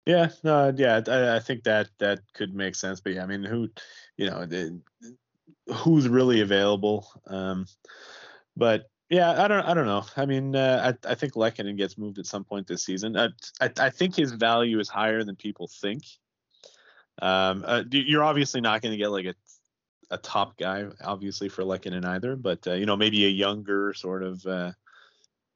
[0.06, 3.00] Yeah, no, yeah, I, I, think that that could make sense.
[3.00, 3.70] But yeah, I mean, who,
[4.18, 4.46] you know,
[5.74, 7.08] who's really available?
[7.28, 7.68] Um,
[8.58, 10.04] but yeah, I don't, I don't know.
[10.18, 13.16] I mean, uh, I, I think Lehkonen gets moved at some point this season.
[13.16, 13.30] I,
[13.62, 16.04] I, I think his value is higher than people think.
[17.22, 19.36] Um, uh, you're obviously not going to get like a
[20.14, 24.24] a top guy, obviously for Lehkonen either, but uh, you know, maybe a younger sort
[24.24, 24.72] of uh,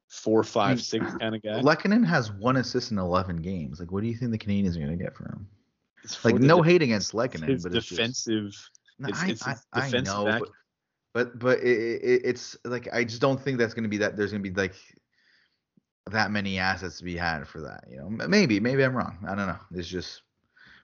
[0.08, 1.60] four, five, six kind of guy.
[1.60, 3.78] Lehkonen has one assist in eleven games.
[3.78, 5.46] Like, what do you think the Canadiens are going to get for him?
[6.02, 8.54] It's Like, no hate against Lehkonen, but defensive.
[9.00, 10.40] It's, it's, it's I, I, know, back.
[10.40, 10.50] but
[11.14, 14.16] but, but it, it, it's like I just don't think that's going to be that.
[14.16, 14.74] There's going to be like
[16.10, 17.84] that many assets to be had for that.
[17.90, 19.18] You know, maybe maybe I'm wrong.
[19.26, 19.58] I don't know.
[19.72, 20.22] It's just,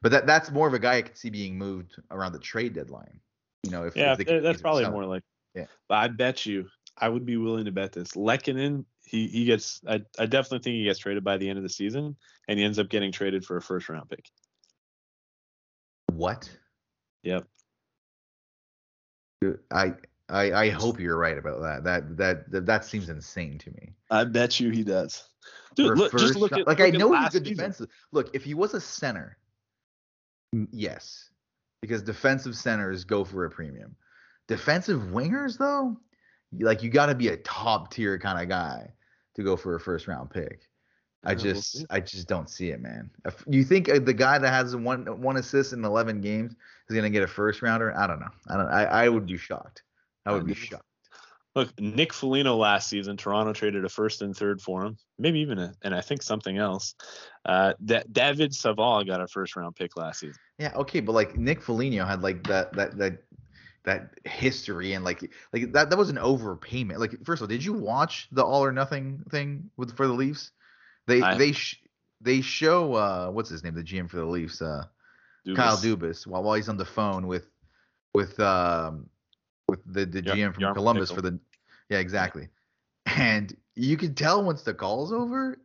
[0.03, 2.75] but that that's more of a guy I could see being moved around the trade
[2.75, 3.20] deadline.
[3.62, 5.22] You know, if yeah, if that's probably more like.
[5.55, 6.66] Yeah, but I bet you
[6.99, 8.12] I would be willing to bet this.
[8.12, 11.63] Lehkonen he he gets I, I definitely think he gets traded by the end of
[11.63, 12.17] the season
[12.49, 14.31] and he ends up getting traded for a first round pick.
[16.13, 16.51] What?
[17.23, 17.47] Yep.
[19.71, 19.95] I
[20.29, 21.85] I I hope you're right about that.
[21.85, 23.93] That that that, that seems insane to me.
[24.11, 25.29] I bet you he does.
[25.75, 27.89] Dude, look, just look at like look I know he's good defensive.
[28.13, 29.37] Look, if he was a center,
[30.55, 31.31] mm, yes,
[31.83, 33.97] because defensive centers go for a premium.
[34.47, 35.99] Defensive wingers though,
[36.61, 38.91] like you got to be a top tier kind of guy
[39.35, 40.69] to go for a first round pick.
[41.27, 43.11] I just I just don't see it, man.
[43.25, 46.55] If you think uh, the guy that has one one assist in 11 games
[46.89, 47.97] is gonna get a first rounder?
[47.97, 48.29] I don't know.
[48.49, 48.69] I don't.
[48.69, 49.83] I, I would be shocked.
[50.27, 50.85] I would be shocked.
[51.55, 55.59] Look, Nick Foligno last season, Toronto traded a first and third for him, maybe even
[55.61, 56.97] a, and I think something else.
[57.45, 60.41] Uh, that David Savard got a first round pick last season.
[60.59, 63.19] Yeah, okay, but like Nick Foligno had like that that that
[63.85, 66.99] that history and like like that that was an overpayment.
[66.99, 70.12] Like first of all, did you watch the All or Nothing thing with for the
[70.12, 70.51] Leafs?
[71.07, 71.82] They I, they sh-
[72.20, 74.85] they show uh what's his name the GM for the Leafs uh
[75.47, 75.57] Dubas.
[75.57, 77.47] Kyle Dubas while while he's on the phone with
[78.14, 79.09] with um
[79.68, 81.39] with the the GM from Columbus for the
[81.91, 82.49] yeah exactly
[83.07, 85.59] and you can tell once the call's over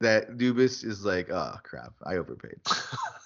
[0.00, 2.58] that Dubas is like, oh crap, I overpaid.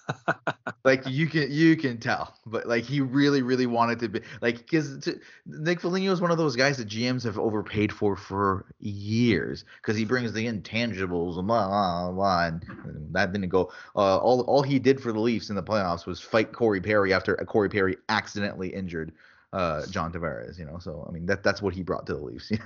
[0.85, 4.59] like you can you can tell, but like he really really wanted to be like
[4.59, 5.09] because
[5.47, 9.97] Nick Foligno is one of those guys that GMs have overpaid for for years because
[9.97, 12.65] he brings the intangibles and blah blah blah, and
[13.13, 13.73] that didn't go.
[13.97, 17.13] Uh, all all he did for the Leafs in the playoffs was fight Corey Perry
[17.13, 19.13] after Corey Perry accidentally injured
[19.53, 20.59] uh, John Tavares.
[20.59, 22.53] You know, so I mean that that's what he brought to the Leafs.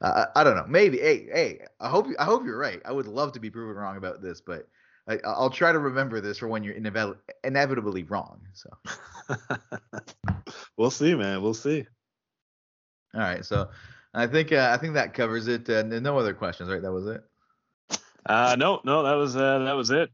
[0.00, 0.64] Uh, I don't know.
[0.66, 0.98] Maybe.
[0.98, 1.60] Hey, hey.
[1.78, 2.80] I hope I hope you're right.
[2.84, 4.66] I would love to be proven wrong about this, but
[5.10, 8.40] I, will try to remember this for when you're inevitably, inevitably wrong.
[8.52, 8.70] So
[10.76, 11.42] we'll see, man.
[11.42, 11.86] We'll see.
[13.14, 13.44] All right.
[13.44, 13.68] So
[14.14, 15.68] I think uh, I think that covers it.
[15.68, 16.82] Uh, no other questions, right?
[16.82, 17.22] That was it.
[18.26, 20.10] Uh, no, no, that was uh, that was it.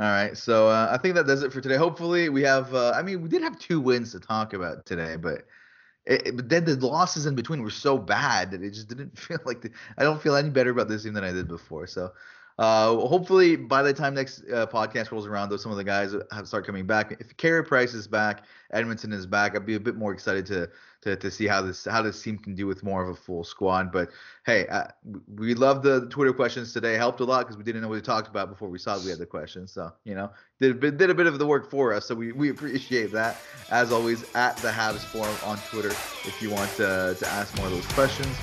[0.00, 1.76] All right, so uh, I think that does it for today.
[1.76, 2.72] Hopefully, we have.
[2.72, 5.44] Uh, I mean, we did have two wins to talk about today, but
[6.06, 9.40] it, but then the losses in between were so bad that it just didn't feel
[9.44, 11.86] like the, I don't feel any better about this team than I did before.
[11.88, 12.12] So
[12.58, 16.14] uh, hopefully by the time next uh, podcast rolls around, though, some of the guys
[16.32, 17.16] have start coming back.
[17.20, 18.44] If Carey Price is back,
[18.74, 20.68] Edmundson is back, I'd be a bit more excited to
[21.02, 23.44] to, to see how this how this team can do with more of a full
[23.44, 23.92] squad.
[23.92, 24.10] But
[24.44, 24.88] hey, uh,
[25.36, 26.94] we love the Twitter questions today.
[26.94, 29.10] Helped a lot because we didn't know what we talked about before we saw we
[29.10, 29.70] had the questions.
[29.70, 32.06] So you know, did a bit, did a bit of the work for us.
[32.06, 33.36] So we, we appreciate that.
[33.70, 37.66] As always, at the Habs Forum on Twitter if you want to, to ask more
[37.66, 38.36] of those questions.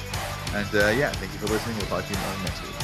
[0.53, 1.75] And uh, yeah, thank you for listening.
[1.77, 2.74] We'll talk to you next week.